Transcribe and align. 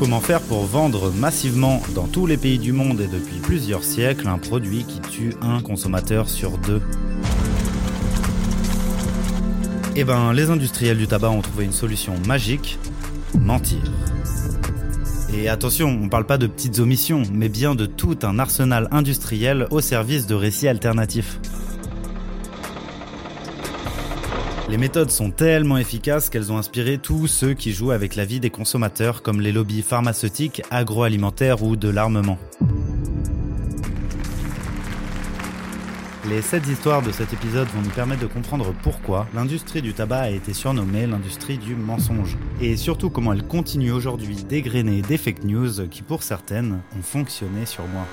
Comment 0.00 0.20
faire 0.22 0.40
pour 0.40 0.64
vendre 0.64 1.12
massivement 1.12 1.82
dans 1.94 2.06
tous 2.06 2.24
les 2.24 2.38
pays 2.38 2.58
du 2.58 2.72
monde 2.72 3.02
et 3.02 3.06
depuis 3.06 3.36
plusieurs 3.36 3.84
siècles 3.84 4.28
un 4.28 4.38
produit 4.38 4.84
qui 4.84 4.98
tue 4.98 5.34
un 5.42 5.60
consommateur 5.60 6.30
sur 6.30 6.56
deux 6.56 6.80
Eh 9.96 10.04
ben, 10.04 10.32
les 10.32 10.48
industriels 10.48 10.96
du 10.96 11.06
tabac 11.06 11.28
ont 11.28 11.42
trouvé 11.42 11.66
une 11.66 11.72
solution 11.72 12.14
magique 12.26 12.78
mentir. 13.38 13.82
Et 15.34 15.50
attention, 15.50 15.88
on 16.02 16.08
parle 16.08 16.24
pas 16.24 16.38
de 16.38 16.46
petites 16.46 16.78
omissions, 16.78 17.24
mais 17.30 17.50
bien 17.50 17.74
de 17.74 17.84
tout 17.84 18.16
un 18.22 18.38
arsenal 18.38 18.88
industriel 18.92 19.66
au 19.70 19.82
service 19.82 20.26
de 20.26 20.34
récits 20.34 20.68
alternatifs. 20.68 21.38
Les 24.70 24.78
méthodes 24.78 25.10
sont 25.10 25.32
tellement 25.32 25.78
efficaces 25.78 26.30
qu'elles 26.30 26.52
ont 26.52 26.56
inspiré 26.56 26.98
tous 26.98 27.26
ceux 27.26 27.54
qui 27.54 27.72
jouent 27.72 27.90
avec 27.90 28.14
la 28.14 28.24
vie 28.24 28.38
des 28.38 28.50
consommateurs 28.50 29.20
comme 29.20 29.40
les 29.40 29.50
lobbies 29.50 29.82
pharmaceutiques, 29.82 30.62
agroalimentaires 30.70 31.64
ou 31.64 31.74
de 31.74 31.88
l'armement. 31.88 32.38
Les 36.28 36.40
7 36.40 36.68
histoires 36.68 37.02
de 37.02 37.10
cet 37.10 37.32
épisode 37.32 37.66
vont 37.74 37.82
nous 37.82 37.90
permettre 37.90 38.22
de 38.22 38.28
comprendre 38.28 38.72
pourquoi 38.84 39.26
l'industrie 39.34 39.82
du 39.82 39.92
tabac 39.92 40.20
a 40.20 40.30
été 40.30 40.54
surnommée 40.54 41.04
l'industrie 41.04 41.58
du 41.58 41.74
mensonge. 41.74 42.38
Et 42.60 42.76
surtout 42.76 43.10
comment 43.10 43.32
elle 43.32 43.42
continue 43.42 43.90
aujourd'hui 43.90 44.44
d'égrener 44.44 45.02
des 45.02 45.18
fake 45.18 45.42
news 45.42 45.88
qui 45.88 46.02
pour 46.02 46.22
certaines 46.22 46.78
ont 46.96 47.02
fonctionné 47.02 47.66
sur 47.66 47.82
moi. 47.88 48.06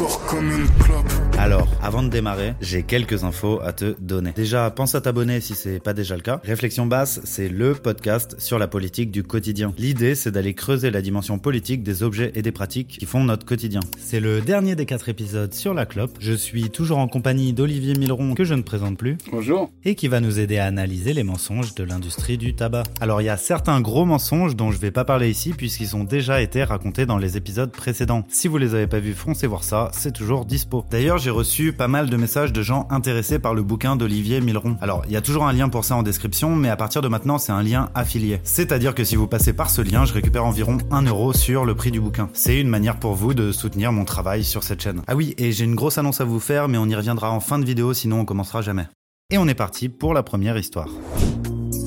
Corps 0.00 0.24
comme 0.24 0.50
une 0.50 0.66
clope. 0.82 1.29
Alors, 1.42 1.68
avant 1.82 2.02
de 2.02 2.10
démarrer, 2.10 2.52
j'ai 2.60 2.82
quelques 2.82 3.24
infos 3.24 3.60
à 3.62 3.72
te 3.72 3.98
donner. 3.98 4.32
Déjà, 4.36 4.70
pense 4.70 4.94
à 4.94 5.00
t'abonner 5.00 5.40
si 5.40 5.54
c'est 5.54 5.82
pas 5.82 5.94
déjà 5.94 6.14
le 6.14 6.20
cas. 6.20 6.38
Réflexion 6.44 6.84
basse, 6.84 7.18
c'est 7.24 7.48
le 7.48 7.72
podcast 7.72 8.36
sur 8.38 8.58
la 8.58 8.68
politique 8.68 9.10
du 9.10 9.22
quotidien. 9.22 9.72
L'idée, 9.78 10.14
c'est 10.14 10.30
d'aller 10.30 10.52
creuser 10.52 10.90
la 10.90 11.00
dimension 11.00 11.38
politique 11.38 11.82
des 11.82 12.02
objets 12.02 12.30
et 12.34 12.42
des 12.42 12.52
pratiques 12.52 12.98
qui 12.98 13.06
font 13.06 13.24
notre 13.24 13.46
quotidien. 13.46 13.80
C'est 13.98 14.20
le 14.20 14.42
dernier 14.42 14.76
des 14.76 14.84
quatre 14.84 15.08
épisodes 15.08 15.54
sur 15.54 15.72
la 15.72 15.86
clope. 15.86 16.14
Je 16.20 16.34
suis 16.34 16.68
toujours 16.68 16.98
en 16.98 17.08
compagnie 17.08 17.54
d'Olivier 17.54 17.94
Milleron, 17.94 18.34
que 18.34 18.44
je 18.44 18.52
ne 18.52 18.60
présente 18.60 18.98
plus, 18.98 19.16
Bonjour. 19.32 19.70
et 19.86 19.94
qui 19.94 20.08
va 20.08 20.20
nous 20.20 20.40
aider 20.40 20.58
à 20.58 20.66
analyser 20.66 21.14
les 21.14 21.22
mensonges 21.24 21.74
de 21.74 21.84
l'industrie 21.84 22.36
du 22.36 22.54
tabac. 22.54 22.82
Alors, 23.00 23.22
il 23.22 23.24
y 23.24 23.30
a 23.30 23.38
certains 23.38 23.80
gros 23.80 24.04
mensonges 24.04 24.56
dont 24.56 24.72
je 24.72 24.78
vais 24.78 24.90
pas 24.90 25.06
parler 25.06 25.30
ici 25.30 25.54
puisqu'ils 25.56 25.96
ont 25.96 26.04
déjà 26.04 26.42
été 26.42 26.64
racontés 26.64 27.06
dans 27.06 27.16
les 27.16 27.38
épisodes 27.38 27.72
précédents. 27.72 28.26
Si 28.28 28.46
vous 28.46 28.58
les 28.58 28.74
avez 28.74 28.86
pas 28.86 29.00
vus, 29.00 29.14
foncez 29.14 29.46
voir 29.46 29.64
ça, 29.64 29.88
c'est 29.94 30.12
toujours 30.12 30.44
dispo. 30.44 30.84
D'ailleurs, 30.90 31.16
j'ai 31.16 31.29
reçu 31.30 31.72
pas 31.72 31.88
mal 31.88 32.10
de 32.10 32.16
messages 32.16 32.52
de 32.52 32.62
gens 32.62 32.86
intéressés 32.90 33.38
par 33.38 33.54
le 33.54 33.62
bouquin 33.62 33.96
d'Olivier 33.96 34.40
Milleron. 34.40 34.76
Alors, 34.80 35.02
il 35.06 35.12
y 35.12 35.16
a 35.16 35.20
toujours 35.20 35.46
un 35.46 35.52
lien 35.52 35.68
pour 35.68 35.84
ça 35.84 35.96
en 35.96 36.02
description, 36.02 36.54
mais 36.54 36.68
à 36.68 36.76
partir 36.76 37.02
de 37.02 37.08
maintenant, 37.08 37.38
c'est 37.38 37.52
un 37.52 37.62
lien 37.62 37.88
affilié. 37.94 38.40
C'est-à-dire 38.44 38.94
que 38.94 39.04
si 39.04 39.16
vous 39.16 39.26
passez 39.26 39.52
par 39.52 39.70
ce 39.70 39.82
lien, 39.82 40.04
je 40.04 40.12
récupère 40.12 40.44
environ 40.44 40.78
1 40.90 41.02
euro 41.02 41.32
sur 41.32 41.64
le 41.64 41.74
prix 41.74 41.90
du 41.90 42.00
bouquin. 42.00 42.28
C'est 42.32 42.60
une 42.60 42.68
manière 42.68 42.98
pour 42.98 43.14
vous 43.14 43.34
de 43.34 43.52
soutenir 43.52 43.92
mon 43.92 44.04
travail 44.04 44.44
sur 44.44 44.62
cette 44.62 44.82
chaîne. 44.82 45.02
Ah 45.06 45.16
oui, 45.16 45.34
et 45.38 45.52
j'ai 45.52 45.64
une 45.64 45.74
grosse 45.74 45.98
annonce 45.98 46.20
à 46.20 46.24
vous 46.24 46.40
faire, 46.40 46.68
mais 46.68 46.78
on 46.78 46.86
y 46.86 46.94
reviendra 46.94 47.30
en 47.30 47.40
fin 47.40 47.58
de 47.58 47.64
vidéo, 47.64 47.94
sinon 47.94 48.20
on 48.20 48.24
commencera 48.24 48.62
jamais. 48.62 48.86
Et 49.30 49.38
on 49.38 49.46
est 49.46 49.54
parti 49.54 49.88
pour 49.88 50.12
la 50.12 50.22
première 50.22 50.58
histoire. 50.58 50.88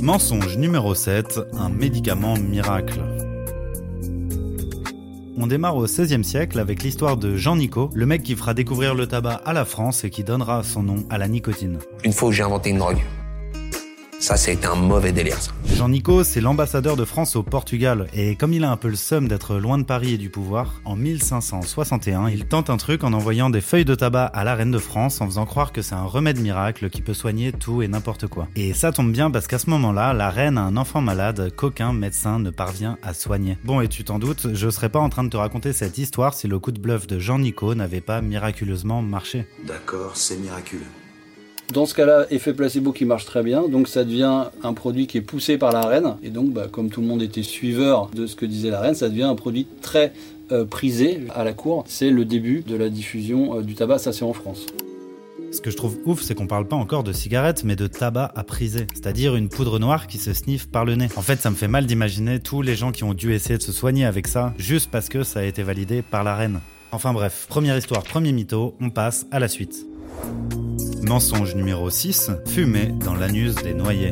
Mensonge 0.01 0.57
numéro 0.57 0.95
7, 0.95 1.39
un 1.53 1.69
médicament 1.69 2.37
miracle. 2.37 3.01
On 5.35 5.47
démarre 5.47 5.75
au 5.75 5.85
XVIe 5.85 6.23
siècle 6.23 6.59
avec 6.59 6.83
l'histoire 6.83 7.17
de 7.17 7.35
Jean 7.35 7.55
Nicot, 7.55 7.89
le 7.95 8.05
mec 8.05 8.21
qui 8.21 8.35
fera 8.35 8.53
découvrir 8.53 8.93
le 8.93 9.07
tabac 9.07 9.41
à 9.45 9.53
la 9.53 9.65
France 9.65 10.03
et 10.03 10.11
qui 10.11 10.23
donnera 10.23 10.61
son 10.61 10.83
nom 10.83 11.03
à 11.09 11.17
la 11.17 11.27
nicotine. 11.27 11.79
Une 12.03 12.13
fois 12.13 12.29
que 12.29 12.35
j'ai 12.35 12.43
inventé 12.43 12.69
une 12.69 12.77
drogue. 12.77 13.01
Ça, 14.23 14.37
c'était 14.37 14.67
un 14.67 14.75
mauvais 14.75 15.11
délire, 15.11 15.41
ça. 15.41 15.51
Jean 15.75 15.89
Nicot, 15.89 16.23
c'est 16.23 16.39
l'ambassadeur 16.39 16.95
de 16.95 17.03
France 17.03 17.35
au 17.35 17.43
Portugal, 17.43 18.07
et 18.13 18.37
comme 18.37 18.53
il 18.53 18.63
a 18.63 18.71
un 18.71 18.77
peu 18.77 18.87
le 18.87 18.95
seum 18.95 19.27
d'être 19.27 19.57
loin 19.57 19.77
de 19.77 19.83
Paris 19.83 20.13
et 20.13 20.17
du 20.17 20.29
pouvoir, 20.29 20.79
en 20.85 20.95
1561, 20.95 22.29
il 22.29 22.45
tente 22.45 22.69
un 22.69 22.77
truc 22.77 23.03
en 23.03 23.11
envoyant 23.11 23.49
des 23.49 23.59
feuilles 23.59 23.83
de 23.83 23.95
tabac 23.95 24.27
à 24.27 24.45
la 24.45 24.55
reine 24.55 24.71
de 24.71 24.77
France 24.79 25.19
en 25.19 25.25
faisant 25.25 25.45
croire 25.45 25.73
que 25.73 25.81
c'est 25.81 25.95
un 25.95 26.05
remède 26.05 26.39
miracle 26.39 26.89
qui 26.89 27.01
peut 27.01 27.13
soigner 27.13 27.51
tout 27.51 27.81
et 27.81 27.89
n'importe 27.89 28.27
quoi. 28.27 28.47
Et 28.55 28.73
ça 28.73 28.93
tombe 28.93 29.11
bien 29.11 29.29
parce 29.29 29.47
qu'à 29.47 29.59
ce 29.59 29.69
moment-là, 29.71 30.13
la 30.13 30.29
reine 30.29 30.57
a 30.57 30.61
un 30.61 30.77
enfant 30.77 31.01
malade 31.01 31.51
qu'aucun 31.57 31.91
médecin 31.91 32.39
ne 32.39 32.49
parvient 32.49 32.97
à 33.03 33.13
soigner. 33.13 33.57
Bon, 33.65 33.81
et 33.81 33.89
tu 33.89 34.05
t'en 34.05 34.19
doutes, 34.19 34.53
je 34.53 34.69
serais 34.69 34.87
pas 34.87 34.99
en 34.99 35.09
train 35.09 35.25
de 35.25 35.29
te 35.31 35.37
raconter 35.37 35.73
cette 35.73 35.97
histoire 35.97 36.33
si 36.33 36.47
le 36.47 36.59
coup 36.59 36.71
de 36.71 36.79
bluff 36.79 37.07
de 37.07 37.19
Jean 37.19 37.39
Nicot 37.39 37.75
n'avait 37.75 37.99
pas 37.99 38.21
miraculeusement 38.21 39.01
marché. 39.01 39.45
D'accord, 39.67 40.11
c'est 40.15 40.37
miraculeux. 40.37 40.87
Dans 41.73 41.87
ce 41.87 41.95
cas-là, 41.95 42.27
effet 42.29 42.53
placebo 42.53 42.91
qui 42.91 43.03
marche 43.03 43.25
très 43.25 43.41
bien, 43.41 43.67
donc 43.67 43.87
ça 43.87 44.03
devient 44.03 44.43
un 44.61 44.73
produit 44.73 45.07
qui 45.07 45.17
est 45.17 45.21
poussé 45.21 45.57
par 45.57 45.71
la 45.71 45.81
reine, 45.81 46.17
et 46.21 46.29
donc 46.29 46.51
bah, 46.53 46.67
comme 46.71 46.89
tout 46.89 47.01
le 47.01 47.07
monde 47.07 47.23
était 47.23 47.41
suiveur 47.41 48.11
de 48.13 48.27
ce 48.27 48.35
que 48.35 48.45
disait 48.45 48.69
la 48.69 48.79
reine, 48.79 48.93
ça 48.93 49.09
devient 49.09 49.23
un 49.23 49.33
produit 49.33 49.65
très 49.81 50.13
euh, 50.51 50.65
prisé 50.65 51.21
à 51.33 51.43
la 51.43 51.53
cour. 51.53 51.83
C'est 51.87 52.11
le 52.11 52.25
début 52.25 52.61
de 52.61 52.75
la 52.75 52.89
diffusion 52.89 53.57
euh, 53.57 53.61
du 53.63 53.73
tabac, 53.73 53.97
ça 53.97 54.13
c'est 54.13 54.23
en 54.23 54.33
France. 54.33 54.67
Ce 55.51 55.61
que 55.61 55.71
je 55.71 55.77
trouve 55.77 55.97
ouf, 56.05 56.21
c'est 56.21 56.35
qu'on 56.35 56.45
parle 56.45 56.67
pas 56.67 56.75
encore 56.75 57.03
de 57.03 57.11
cigarettes, 57.11 57.63
mais 57.63 57.75
de 57.75 57.87
tabac 57.87 58.31
à 58.35 58.43
priser. 58.43 58.85
C'est-à-dire 58.93 59.35
une 59.35 59.49
poudre 59.49 59.79
noire 59.79 60.05
qui 60.05 60.19
se 60.19 60.31
sniffe 60.31 60.67
par 60.67 60.85
le 60.85 60.93
nez. 60.93 61.07
En 61.15 61.23
fait, 61.23 61.39
ça 61.39 61.49
me 61.49 61.55
fait 61.55 61.67
mal 61.67 61.87
d'imaginer 61.87 62.39
tous 62.39 62.61
les 62.61 62.75
gens 62.75 62.91
qui 62.91 63.03
ont 63.03 63.15
dû 63.15 63.33
essayer 63.33 63.57
de 63.57 63.63
se 63.63 63.71
soigner 63.71 64.05
avec 64.05 64.27
ça, 64.27 64.53
juste 64.59 64.91
parce 64.91 65.09
que 65.09 65.23
ça 65.23 65.39
a 65.39 65.43
été 65.43 65.63
validé 65.63 66.03
par 66.03 66.23
la 66.23 66.35
reine. 66.35 66.59
Enfin 66.91 67.13
bref, 67.13 67.47
première 67.49 67.75
histoire, 67.75 68.03
premier 68.03 68.31
mytho, 68.31 68.75
on 68.79 68.91
passe 68.91 69.25
à 69.31 69.39
la 69.39 69.47
suite. 69.47 69.87
Mensonge 71.03 71.55
numéro 71.55 71.89
6, 71.89 72.31
fumer 72.47 72.93
dans 73.03 73.13
l'anus 73.13 73.55
des 73.55 73.73
noyés. 73.73 74.11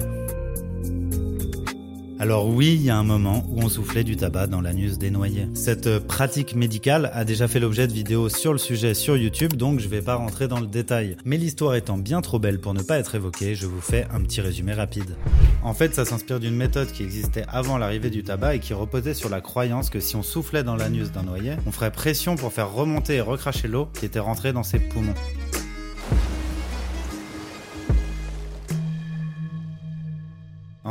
Alors 2.20 2.48
oui, 2.48 2.76
il 2.76 2.84
y 2.84 2.90
a 2.90 2.98
un 2.98 3.04
moment 3.04 3.46
où 3.50 3.64
on 3.64 3.70
soufflait 3.70 4.04
du 4.04 4.18
tabac 4.18 4.48
dans 4.48 4.62
l'anus 4.62 5.00
des 5.00 5.10
noyés. 5.10 5.48
Cette 5.54 6.00
pratique 6.00 6.54
médicale 6.54 7.10
a 7.14 7.24
déjà 7.24 7.48
fait 7.48 7.60
l'objet 7.60 7.88
de 7.88 7.94
vidéos 7.94 8.28
sur 8.30 8.52
le 8.52 8.60
sujet 8.60 8.94
sur 8.94 9.16
YouTube, 9.16 9.54
donc 9.54 9.80
je 9.80 9.88
vais 9.88 10.02
pas 10.02 10.16
rentrer 10.16 10.50
dans 10.50 10.60
le 10.60 10.68
détail. 10.68 11.16
Mais 11.24 11.38
l'histoire 11.38 11.76
étant 11.76 11.98
bien 11.98 12.22
trop 12.22 12.40
belle 12.40 12.60
pour 12.60 12.74
ne 12.74 12.84
pas 12.84 13.00
être 13.00 13.16
évoquée, 13.16 13.56
je 13.56 13.66
vous 13.66 13.82
fais 13.82 14.06
un 14.14 14.22
petit 14.22 14.42
résumé 14.42 14.74
rapide. 14.74 15.16
En 15.64 15.74
fait, 15.74 15.96
ça 15.96 16.04
s'inspire 16.04 16.42
d'une 16.42 16.56
méthode 16.56 16.92
qui 16.92 17.04
existait 17.04 17.46
avant 17.48 17.78
l'arrivée 17.78 18.10
du 18.10 18.24
tabac 18.24 18.56
et 18.56 18.60
qui 18.60 18.74
reposait 18.74 19.14
sur 19.14 19.30
la 19.30 19.40
croyance 19.40 19.90
que 19.90 20.02
si 20.02 20.18
on 20.18 20.24
soufflait 20.24 20.64
dans 20.64 20.76
l'anus 20.76 21.12
d'un 21.12 21.24
noyé, 21.24 21.54
on 21.66 21.72
ferait 21.72 21.92
pression 21.92 22.36
pour 22.36 22.52
faire 22.52 22.72
remonter 22.72 23.16
et 23.16 23.22
recracher 23.22 23.70
l'eau 23.70 23.88
qui 23.98 24.06
était 24.06 24.20
rentrée 24.20 24.52
dans 24.52 24.64
ses 24.64 24.80
poumons. 24.80 25.16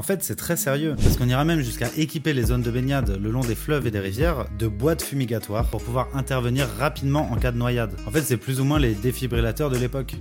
En 0.00 0.03
fait, 0.03 0.22
c'est 0.22 0.34
très 0.34 0.56
sérieux, 0.56 0.97
parce 0.97 1.19
qu'on 1.19 1.28
ira 1.28 1.44
même 1.44 1.61
jusqu'à 1.61 1.88
équiper 1.94 2.33
les 2.33 2.44
zones 2.44 2.62
de 2.62 2.71
baignade 2.71 3.21
le 3.22 3.31
long 3.31 3.43
des 3.43 3.55
fleuves 3.55 3.87
et 3.87 3.91
des 3.91 4.00
rivières 4.00 4.47
de 4.59 4.66
boîtes 4.66 5.03
fumigatoires 5.03 5.66
pour 5.66 5.83
pouvoir 5.83 6.09
intervenir 6.15 6.66
rapidement 6.78 7.31
en 7.31 7.37
cas 7.37 7.53
de 7.53 7.59
noyade. 7.59 7.94
En 8.06 8.11
fait, 8.11 8.22
c'est 8.22 8.38
plus 8.38 8.62
ou 8.62 8.65
moins 8.65 8.78
les 8.78 8.94
défibrillateurs 8.94 9.69
de 9.69 9.77
l'époque. 9.77 10.16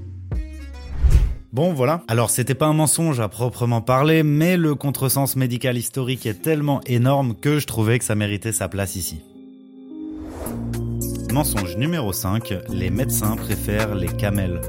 Bon, 1.53 1.71
voilà. 1.71 2.03
Alors, 2.09 2.29
c'était 2.29 2.55
pas 2.55 2.65
un 2.65 2.73
mensonge 2.73 3.21
à 3.21 3.29
proprement 3.29 3.79
parler, 3.79 4.21
mais 4.21 4.57
le 4.57 4.75
contresens 4.75 5.37
médical 5.37 5.77
historique 5.77 6.25
est 6.25 6.41
tellement 6.41 6.81
énorme 6.85 7.33
que 7.33 7.57
je 7.57 7.65
trouvais 7.65 7.99
que 7.99 8.05
ça 8.05 8.15
méritait 8.15 8.51
sa 8.51 8.67
place 8.67 8.97
ici. 8.97 9.21
Mensonge 11.31 11.77
numéro 11.77 12.11
5, 12.11 12.53
les 12.67 12.89
médecins 12.89 13.37
préfèrent 13.37 13.95
les 13.95 14.07
camels. 14.07 14.59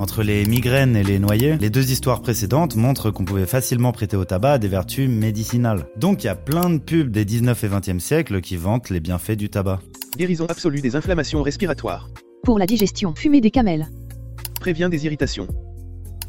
Entre 0.00 0.22
les 0.22 0.46
migraines 0.46 0.96
et 0.96 1.02
les 1.02 1.18
noyés, 1.18 1.58
les 1.58 1.68
deux 1.68 1.92
histoires 1.92 2.22
précédentes 2.22 2.74
montrent 2.74 3.10
qu'on 3.10 3.26
pouvait 3.26 3.44
facilement 3.44 3.92
prêter 3.92 4.16
au 4.16 4.24
tabac 4.24 4.56
des 4.56 4.66
vertus 4.66 5.10
médicinales. 5.10 5.84
Donc 5.98 6.24
il 6.24 6.26
y 6.26 6.30
a 6.30 6.34
plein 6.34 6.70
de 6.70 6.78
pubs 6.78 7.10
des 7.10 7.26
19 7.26 7.64
et 7.64 7.68
20e 7.68 7.98
siècles 7.98 8.40
qui 8.40 8.56
vantent 8.56 8.88
les 8.88 9.00
bienfaits 9.00 9.32
du 9.32 9.50
tabac. 9.50 9.80
Guérison 10.16 10.46
absolue 10.46 10.80
des 10.80 10.96
inflammations 10.96 11.42
respiratoires. 11.42 12.08
Pour 12.44 12.58
la 12.58 12.64
digestion, 12.64 13.14
fumez 13.14 13.42
des 13.42 13.50
camels. 13.50 13.88
Prévient 14.58 14.88
des 14.90 15.04
irritations. 15.04 15.48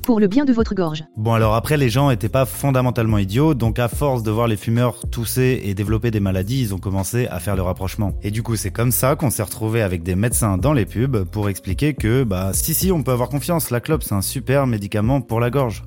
Pour 0.04 0.20
le 0.20 0.28
bien 0.28 0.46
de 0.46 0.54
votre 0.54 0.74
gorge. 0.74 1.04
Bon 1.16 1.34
alors 1.34 1.54
après 1.54 1.78
les 1.78 1.90
gens 1.90 2.10
étaient 2.10 2.30
pas 2.30 2.46
fondamentalement 2.46 3.20
idiots, 3.20 3.54
donc 3.54 3.78
à 3.78 3.88
force 3.88 4.24
de 4.24 4.32
voir 4.32 4.48
les 4.48 4.58
fumeurs 4.58 5.08
tousser 5.12 5.62
et 5.64 5.74
développer 5.76 6.10
des 6.10 6.20
maladies, 6.20 6.62
ils 6.62 6.74
ont 6.74 6.80
commencé 6.80 7.28
à 7.28 7.40
faire 7.40 7.56
le 7.56 7.62
rapprochement. 7.62 8.14
Et 8.24 8.32
du 8.32 8.42
coup 8.42 8.56
c'est 8.56 8.72
comme 8.72 8.92
ça 8.92 9.16
qu'on 9.16 9.30
s'est 9.30 9.44
retrouvé 9.44 9.82
avec 9.82 10.02
des 10.02 10.16
médecins 10.16 10.58
dans 10.58 10.74
les 10.74 10.86
pubs 10.86 11.24
pour 11.26 11.50
expliquer 11.50 11.94
que 11.94 12.24
bah 12.24 12.52
si 12.54 12.74
si 12.74 12.92
on 12.92 13.04
peut 13.04 13.12
avoir 13.12 13.30
confiance, 13.30 13.70
la 13.70 13.80
clope 13.80 14.04
c'est 14.04 14.16
un 14.16 14.22
super 14.22 14.66
médicament 14.66 15.22
pour 15.22 15.40
la 15.40 15.50
gorge. 15.52 15.84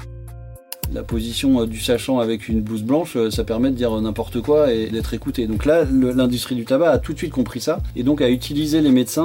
La 0.92 1.02
position 1.02 1.62
euh, 1.62 1.66
du 1.66 1.80
sachant 1.80 2.18
avec 2.18 2.48
une 2.48 2.60
blouse 2.60 2.82
blanche, 2.82 3.16
euh, 3.16 3.30
ça 3.30 3.44
permet 3.44 3.70
de 3.70 3.74
dire 3.74 3.96
euh, 3.96 4.00
n'importe 4.00 4.40
quoi 4.40 4.72
et 4.72 4.90
d'être 4.90 5.14
écouté. 5.14 5.46
Donc 5.46 5.64
là, 5.64 5.84
l'industrie 5.84 6.54
du 6.54 6.64
tabac 6.64 6.90
a 6.90 6.98
tout 6.98 7.12
de 7.12 7.18
suite 7.18 7.32
compris 7.32 7.60
ça, 7.60 7.80
et 7.96 8.02
donc 8.02 8.20
a 8.20 8.28
utilisé 8.28 8.80
les 8.80 8.90
médecins 8.90 9.24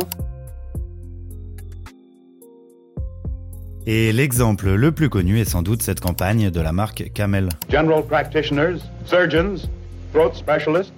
Et 3.92 4.12
l'exemple 4.12 4.70
le 4.70 4.92
plus 4.92 5.10
connu 5.10 5.40
est 5.40 5.50
sans 5.50 5.64
doute 5.64 5.82
cette 5.82 6.00
campagne 6.00 6.52
de 6.52 6.62
la 6.62 6.72
marque 6.72 7.12
Camel. 7.16 7.50
general 7.72 8.04
practitioners, 8.04 8.84
surgeons, 9.08 9.68
throat 10.14 10.36
specialists, 10.36 10.94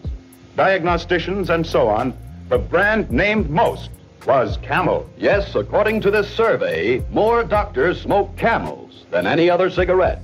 diagnosticians, 0.58 1.50
and 1.50 1.64
so 1.64 1.88
on, 1.88 2.12
the 2.50 2.58
brand 2.58 3.10
named 3.10 3.50
most 3.50 3.92
was 4.28 4.58
camel. 4.62 5.06
Yes, 5.18 5.56
according 5.56 6.02
to 6.02 6.12
this 6.12 6.28
survey, 6.36 7.02
more 7.14 7.46
doctors 7.46 8.02
smoke 8.02 8.36
camels 8.36 9.06
than 9.10 9.26
any 9.26 9.50
other 9.50 9.70
cigarette. 9.70 10.20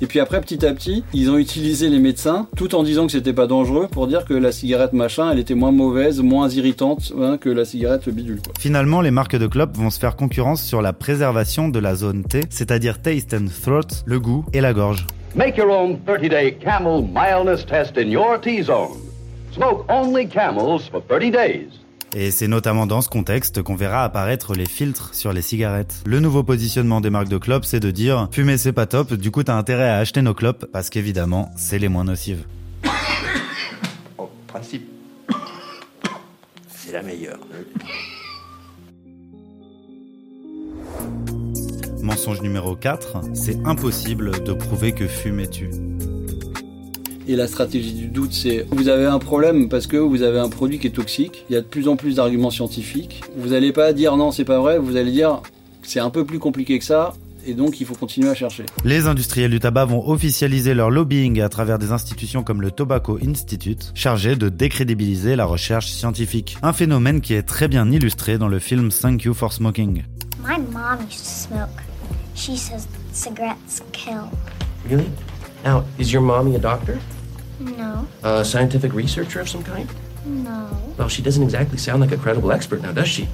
Et 0.00 0.06
puis 0.06 0.20
après, 0.20 0.40
petit 0.40 0.64
à 0.66 0.72
petit, 0.74 1.04
ils 1.12 1.30
ont 1.30 1.38
utilisé 1.38 1.88
les 1.88 1.98
médecins, 1.98 2.48
tout 2.56 2.74
en 2.74 2.82
disant 2.82 3.06
que 3.06 3.12
c'était 3.12 3.32
pas 3.32 3.46
dangereux, 3.46 3.88
pour 3.90 4.06
dire 4.06 4.24
que 4.24 4.34
la 4.34 4.52
cigarette 4.52 4.92
machin, 4.92 5.30
elle 5.30 5.38
était 5.38 5.54
moins 5.54 5.72
mauvaise, 5.72 6.20
moins 6.20 6.48
irritante 6.48 7.12
hein, 7.18 7.38
que 7.38 7.48
la 7.48 7.64
cigarette 7.64 8.08
bidule. 8.08 8.40
Quoi. 8.42 8.52
Finalement, 8.58 9.00
les 9.00 9.10
marques 9.10 9.36
de 9.36 9.46
clopes 9.46 9.76
vont 9.76 9.90
se 9.90 9.98
faire 9.98 10.16
concurrence 10.16 10.62
sur 10.62 10.82
la 10.82 10.92
préservation 10.92 11.68
de 11.68 11.78
la 11.78 11.94
zone 11.94 12.24
T, 12.24 12.42
c'est-à-dire 12.50 13.00
taste 13.00 13.34
and 13.34 13.46
throat, 13.62 14.04
le 14.04 14.20
goût 14.20 14.44
et 14.52 14.60
la 14.60 14.72
gorge. 14.72 15.06
Make 15.34 15.56
your 15.56 15.70
own 15.70 15.98
30-day 16.06 16.58
camel 16.60 17.02
mildness 17.02 17.64
test 17.66 17.98
in 17.98 18.10
your 18.10 18.40
T-zone. 18.40 18.96
Smoke 19.52 19.84
only 19.90 20.26
camels 20.26 20.88
for 20.88 21.02
30 21.02 21.30
days. 21.30 21.85
Et 22.18 22.30
c'est 22.30 22.48
notamment 22.48 22.86
dans 22.86 23.02
ce 23.02 23.10
contexte 23.10 23.60
qu'on 23.60 23.74
verra 23.74 24.02
apparaître 24.02 24.54
les 24.54 24.64
filtres 24.64 25.14
sur 25.14 25.34
les 25.34 25.42
cigarettes. 25.42 26.02
Le 26.06 26.18
nouveau 26.18 26.42
positionnement 26.42 27.02
des 27.02 27.10
marques 27.10 27.28
de 27.28 27.36
clopes, 27.36 27.66
c'est 27.66 27.78
de 27.78 27.90
dire 27.90 28.28
fumer 28.32 28.56
c'est 28.56 28.72
pas 28.72 28.86
top, 28.86 29.12
du 29.12 29.30
coup 29.30 29.42
t'as 29.42 29.54
intérêt 29.54 29.90
à 29.90 29.98
acheter 29.98 30.22
nos 30.22 30.32
clopes 30.32 30.64
parce 30.72 30.88
qu'évidemment 30.88 31.50
c'est 31.58 31.78
les 31.78 31.88
moins 31.88 32.04
nocives. 32.04 32.46
En 34.16 34.30
principe, 34.46 34.88
c'est 36.70 36.92
la 36.92 37.02
meilleure. 37.02 37.40
Mensonge 42.00 42.40
numéro 42.40 42.76
4, 42.76 43.34
c'est 43.34 43.58
impossible 43.66 44.42
de 44.42 44.54
prouver 44.54 44.92
que 44.92 45.06
fumer 45.06 45.50
tue. 45.50 45.68
Et 47.28 47.34
la 47.34 47.48
stratégie 47.48 47.92
du 47.92 48.06
doute, 48.06 48.32
c'est 48.32 48.66
vous 48.70 48.88
avez 48.88 49.04
un 49.04 49.18
problème 49.18 49.68
parce 49.68 49.86
que 49.88 49.96
vous 49.96 50.22
avez 50.22 50.38
un 50.38 50.48
produit 50.48 50.78
qui 50.78 50.86
est 50.86 50.90
toxique. 50.90 51.44
Il 51.50 51.54
y 51.54 51.56
a 51.56 51.60
de 51.60 51.66
plus 51.66 51.88
en 51.88 51.96
plus 51.96 52.16
d'arguments 52.16 52.50
scientifiques. 52.50 53.22
Vous 53.36 53.48
n'allez 53.48 53.72
pas 53.72 53.92
dire 53.92 54.16
non, 54.16 54.30
c'est 54.30 54.44
pas 54.44 54.60
vrai. 54.60 54.78
Vous 54.78 54.96
allez 54.96 55.10
dire 55.10 55.42
c'est 55.82 56.00
un 56.00 56.10
peu 56.10 56.24
plus 56.24 56.38
compliqué 56.38 56.78
que 56.78 56.84
ça. 56.84 57.14
Et 57.48 57.54
donc, 57.54 57.80
il 57.80 57.86
faut 57.86 57.94
continuer 57.94 58.28
à 58.28 58.34
chercher. 58.34 58.64
Les 58.84 59.06
industriels 59.06 59.52
du 59.52 59.60
tabac 59.60 59.84
vont 59.84 60.08
officialiser 60.08 60.74
leur 60.74 60.90
lobbying 60.90 61.40
à 61.40 61.48
travers 61.48 61.78
des 61.78 61.92
institutions 61.92 62.42
comme 62.42 62.60
le 62.60 62.72
Tobacco 62.72 63.20
Institute, 63.24 63.92
chargées 63.94 64.34
de 64.34 64.48
décrédibiliser 64.48 65.36
la 65.36 65.44
recherche 65.44 65.86
scientifique. 65.86 66.58
Un 66.62 66.72
phénomène 66.72 67.20
qui 67.20 67.34
est 67.34 67.44
très 67.44 67.68
bien 67.68 67.88
illustré 67.90 68.36
dans 68.36 68.48
le 68.48 68.58
film 68.58 68.90
Thank 68.90 69.22
You 69.22 69.32
for 69.32 69.52
Smoking. 69.52 70.02
My 70.42 70.58
mom 70.72 71.06
used 71.08 71.22
to 71.22 71.30
smoke. 71.30 71.82
She 72.34 72.56
says 72.56 72.88
cigarettes 73.12 73.80
kill. 73.92 74.28
Really? 74.90 75.06
Now, 75.64 75.84
is 76.00 76.12
your 76.12 76.22
mommy 76.22 76.56
a 76.56 76.58
doctor? 76.58 76.98
No, 77.60 78.06
A 78.22 78.44
scientific 78.44 78.92
researcher 78.94 79.40
of 79.40 79.48
some 79.48 79.62
kind? 79.62 79.86
no. 80.26 80.66
Well, 80.98 81.08
she 81.08 81.22
doesn't 81.22 81.42
exactly 81.42 81.78
sound 81.78 82.00
like 82.00 82.12
a 82.12 82.16
credible 82.18 82.50
expert 82.52 82.82
now, 82.82 82.92
does 82.92 83.06
she? 83.08 83.26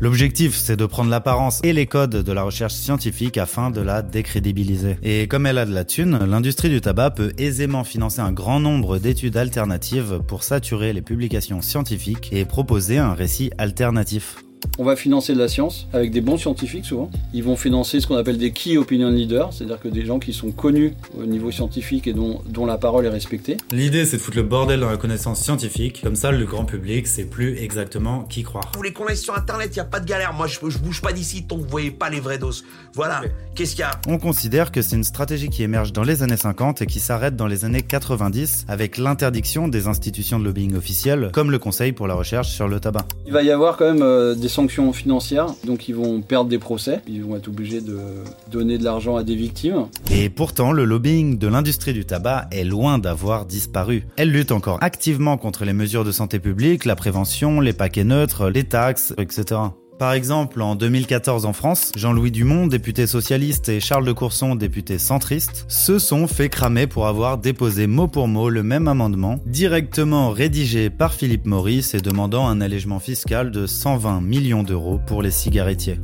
L'objectif, 0.00 0.56
c'est 0.56 0.76
de 0.76 0.84
prendre 0.86 1.08
l'apparence 1.08 1.60
et 1.62 1.72
les 1.72 1.86
codes 1.86 2.16
de 2.16 2.32
la 2.32 2.42
recherche 2.42 2.74
scientifique 2.74 3.38
afin 3.38 3.70
de 3.70 3.80
la 3.80 4.02
décrédibiliser. 4.02 4.98
Et 5.02 5.28
comme 5.28 5.46
elle 5.46 5.56
a 5.56 5.64
de 5.64 5.72
la 5.72 5.84
thune, 5.84 6.18
l'industrie 6.26 6.68
du 6.68 6.80
tabac 6.80 7.12
peut 7.12 7.32
aisément 7.38 7.84
financer 7.84 8.20
un 8.20 8.32
grand 8.32 8.60
nombre 8.60 8.98
d'études 8.98 9.36
alternatives 9.36 10.20
pour 10.26 10.42
saturer 10.42 10.92
les 10.92 11.00
publications 11.00 11.62
scientifiques 11.62 12.30
et 12.32 12.44
proposer 12.44 12.98
un 12.98 13.14
récit 13.14 13.50
alternatif. 13.56 14.36
On 14.78 14.84
va 14.84 14.96
financer 14.96 15.34
de 15.34 15.38
la 15.38 15.48
science 15.48 15.86
avec 15.92 16.10
des 16.10 16.20
bons 16.20 16.36
scientifiques 16.36 16.84
souvent. 16.84 17.10
Ils 17.32 17.44
vont 17.44 17.56
financer 17.56 18.00
ce 18.00 18.06
qu'on 18.06 18.16
appelle 18.16 18.38
des 18.38 18.50
key 18.50 18.76
opinion 18.76 19.10
leaders, 19.10 19.52
c'est-à-dire 19.52 19.80
que 19.80 19.88
des 19.88 20.04
gens 20.04 20.18
qui 20.18 20.32
sont 20.32 20.50
connus 20.50 20.94
au 21.18 21.24
niveau 21.24 21.50
scientifique 21.50 22.06
et 22.06 22.12
dont, 22.12 22.40
dont 22.48 22.66
la 22.66 22.78
parole 22.78 23.06
est 23.06 23.10
respectée. 23.10 23.56
L'idée, 23.70 24.04
c'est 24.04 24.16
de 24.16 24.22
foutre 24.22 24.36
le 24.36 24.42
bordel 24.42 24.80
dans 24.80 24.90
la 24.90 24.96
connaissance 24.96 25.40
scientifique, 25.40 26.00
comme 26.02 26.16
ça 26.16 26.30
le 26.30 26.44
grand 26.44 26.64
public 26.64 27.06
sait 27.06 27.24
plus 27.24 27.56
exactement 27.58 28.22
qui 28.22 28.42
croire. 28.42 28.70
Vous 28.72 28.78
voulez 28.78 28.92
qu'on 28.92 29.06
aille 29.06 29.16
sur 29.16 29.36
internet, 29.36 29.74
y 29.76 29.80
a 29.80 29.84
pas 29.84 30.00
de 30.00 30.06
galère. 30.06 30.32
Moi, 30.32 30.46
je, 30.46 30.58
je 30.68 30.78
bouge 30.78 31.00
pas 31.00 31.12
d'ici 31.12 31.44
tant 31.44 31.56
que 31.56 31.62
vous 31.62 31.68
voyez 31.68 31.90
pas 31.90 32.10
les 32.10 32.20
vraies 32.20 32.38
doses. 32.38 32.64
Voilà. 32.94 33.22
Qu'est-ce 33.54 33.72
qu'il 33.72 33.80
y 33.80 33.84
a? 33.84 33.92
On 34.08 34.18
considère 34.18 34.72
que 34.72 34.82
c'est 34.82 34.96
une 34.96 35.04
stratégie 35.04 35.48
qui 35.48 35.62
émerge 35.62 35.92
dans 35.92 36.02
les 36.02 36.22
années 36.22 36.36
50 36.36 36.82
et 36.82 36.86
qui 36.86 37.00
s'arrête 37.00 37.36
dans 37.36 37.46
les 37.46 37.64
années 37.64 37.82
90 37.82 38.66
avec 38.68 38.98
l'interdiction 38.98 39.68
des 39.68 39.86
institutions 39.86 40.38
de 40.38 40.44
lobbying 40.44 40.74
officielles, 40.74 41.30
comme 41.32 41.50
le 41.50 41.58
Conseil 41.58 41.92
pour 41.92 42.06
la 42.06 42.14
recherche 42.14 42.48
sur 42.48 42.68
le 42.68 42.80
tabac. 42.80 43.06
Il 43.26 43.32
va 43.32 43.42
y 43.42 43.50
avoir 43.50 43.76
quand 43.76 43.86
même 43.86 44.02
euh, 44.02 44.34
des 44.34 44.48
sanctions 44.54 44.92
financières, 44.92 45.48
donc 45.64 45.88
ils 45.88 45.94
vont 45.94 46.20
perdre 46.20 46.48
des 46.48 46.58
procès, 46.58 47.00
ils 47.08 47.22
vont 47.22 47.36
être 47.36 47.48
obligés 47.48 47.80
de 47.80 47.98
donner 48.50 48.78
de 48.78 48.84
l'argent 48.84 49.16
à 49.16 49.24
des 49.24 49.34
victimes. 49.34 49.86
Et 50.10 50.30
pourtant, 50.30 50.72
le 50.72 50.84
lobbying 50.84 51.38
de 51.38 51.48
l'industrie 51.48 51.92
du 51.92 52.04
tabac 52.04 52.46
est 52.52 52.64
loin 52.64 52.98
d'avoir 52.98 53.46
disparu. 53.46 54.06
Elle 54.16 54.30
lutte 54.30 54.52
encore 54.52 54.78
activement 54.82 55.36
contre 55.36 55.64
les 55.64 55.72
mesures 55.72 56.04
de 56.04 56.12
santé 56.12 56.38
publique, 56.38 56.84
la 56.84 56.96
prévention, 56.96 57.60
les 57.60 57.72
paquets 57.72 58.04
neutres, 58.04 58.48
les 58.48 58.64
taxes, 58.64 59.12
etc. 59.18 59.60
Par 59.98 60.12
exemple, 60.12 60.60
en 60.60 60.74
2014 60.74 61.46
en 61.46 61.52
France, 61.52 61.92
Jean-Louis 61.96 62.32
Dumont, 62.32 62.66
député 62.66 63.06
socialiste, 63.06 63.68
et 63.68 63.78
Charles 63.78 64.04
de 64.04 64.12
Courson, 64.12 64.56
député 64.56 64.98
centriste, 64.98 65.66
se 65.68 66.00
sont 66.00 66.26
fait 66.26 66.48
cramer 66.48 66.88
pour 66.88 67.06
avoir 67.06 67.38
déposé 67.38 67.86
mot 67.86 68.08
pour 68.08 68.26
mot 68.26 68.48
le 68.48 68.64
même 68.64 68.88
amendement, 68.88 69.38
directement 69.46 70.30
rédigé 70.30 70.90
par 70.90 71.14
Philippe 71.14 71.46
Maurice 71.46 71.94
et 71.94 72.00
demandant 72.00 72.48
un 72.48 72.60
allègement 72.60 72.98
fiscal 72.98 73.52
de 73.52 73.66
120 73.66 74.20
millions 74.20 74.64
d'euros 74.64 74.98
pour 75.06 75.22
les 75.22 75.30
cigarettiers. 75.30 76.00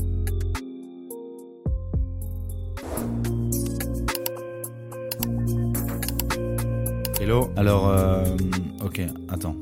Hello? 7.20 7.50
Alors, 7.56 7.88
euh, 7.88 8.24
ok, 8.84 9.00
attends. 9.28 9.56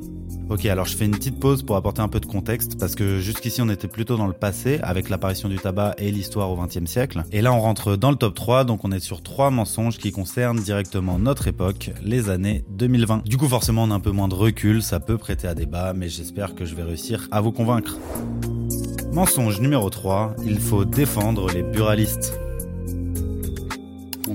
Ok, 0.50 0.64
alors 0.64 0.86
je 0.86 0.96
fais 0.96 1.04
une 1.04 1.12
petite 1.12 1.38
pause 1.38 1.62
pour 1.62 1.76
apporter 1.76 2.00
un 2.00 2.08
peu 2.08 2.20
de 2.20 2.26
contexte 2.26 2.78
parce 2.78 2.94
que 2.94 3.18
jusqu'ici 3.18 3.60
on 3.60 3.68
était 3.68 3.86
plutôt 3.86 4.16
dans 4.16 4.26
le 4.26 4.32
passé 4.32 4.78
avec 4.82 5.10
l'apparition 5.10 5.50
du 5.50 5.58
tabac 5.58 5.94
et 5.98 6.10
l'histoire 6.10 6.50
au 6.50 6.56
XXe 6.56 6.86
siècle. 6.86 7.22
Et 7.32 7.42
là 7.42 7.52
on 7.52 7.60
rentre 7.60 7.96
dans 7.96 8.10
le 8.10 8.16
top 8.16 8.34
3, 8.34 8.64
donc 8.64 8.82
on 8.84 8.90
est 8.90 9.00
sur 9.00 9.22
trois 9.22 9.50
mensonges 9.50 9.98
qui 9.98 10.10
concernent 10.10 10.58
directement 10.58 11.18
notre 11.18 11.48
époque, 11.48 11.90
les 12.02 12.30
années 12.30 12.64
2020. 12.70 13.24
Du 13.26 13.36
coup 13.36 13.46
forcément 13.46 13.84
on 13.84 13.90
a 13.90 13.94
un 13.94 14.00
peu 14.00 14.10
moins 14.10 14.28
de 14.28 14.34
recul, 14.34 14.82
ça 14.82 15.00
peut 15.00 15.18
prêter 15.18 15.46
à 15.46 15.54
débat, 15.54 15.92
mais 15.92 16.08
j'espère 16.08 16.54
que 16.54 16.64
je 16.64 16.74
vais 16.74 16.82
réussir 16.82 17.28
à 17.30 17.42
vous 17.42 17.52
convaincre. 17.52 17.98
Mensonge 19.12 19.60
numéro 19.60 19.90
3, 19.90 20.36
il 20.46 20.60
faut 20.60 20.86
défendre 20.86 21.50
les 21.52 21.62
buralistes. 21.62 22.40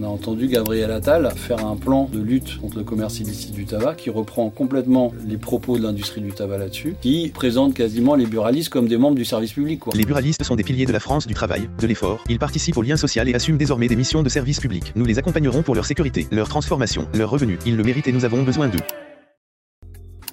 On 0.03 0.07
a 0.07 0.09
entendu 0.09 0.47
Gabriel 0.47 0.91
Attal 0.91 1.31
faire 1.33 1.65
un 1.65 1.77
plan 1.77 2.09
de 2.11 2.19
lutte 2.19 2.59
contre 2.59 2.77
le 2.77 2.83
commerce 2.83 3.21
illicite 3.21 3.53
du 3.53 3.63
tabac 3.63 3.95
qui 3.95 4.09
reprend 4.09 4.49
complètement 4.49 5.13
les 5.25 5.37
propos 5.37 5.77
de 5.77 5.83
l'industrie 5.83 6.19
du 6.19 6.33
tabac 6.33 6.57
là-dessus, 6.57 6.97
qui 6.99 7.31
présente 7.33 7.73
quasiment 7.73 8.15
les 8.15 8.25
buralistes 8.25 8.67
comme 8.67 8.89
des 8.89 8.97
membres 8.97 9.15
du 9.15 9.23
service 9.23 9.53
public. 9.53 9.79
Quoi. 9.79 9.93
Les 9.95 10.03
buralistes 10.03 10.43
sont 10.43 10.57
des 10.57 10.63
piliers 10.63 10.85
de 10.85 10.91
la 10.91 10.99
France 10.99 11.25
du 11.25 11.33
travail, 11.33 11.69
de 11.79 11.87
l'effort. 11.87 12.21
Ils 12.27 12.37
participent 12.37 12.75
au 12.75 12.81
lien 12.81 12.97
social 12.97 13.29
et 13.29 13.33
assument 13.33 13.57
désormais 13.57 13.87
des 13.87 13.95
missions 13.95 14.23
de 14.23 14.27
service 14.27 14.59
public. 14.59 14.91
Nous 14.97 15.05
les 15.05 15.19
accompagnerons 15.19 15.63
pour 15.63 15.73
leur 15.73 15.85
sécurité, 15.85 16.27
leur 16.31 16.49
transformation, 16.49 17.07
leur 17.13 17.29
revenu. 17.29 17.57
Ils 17.65 17.77
le 17.77 17.83
méritent 17.85 18.09
et 18.09 18.11
nous 18.11 18.25
avons 18.25 18.43
besoin 18.43 18.67
d'eux. 18.67 18.83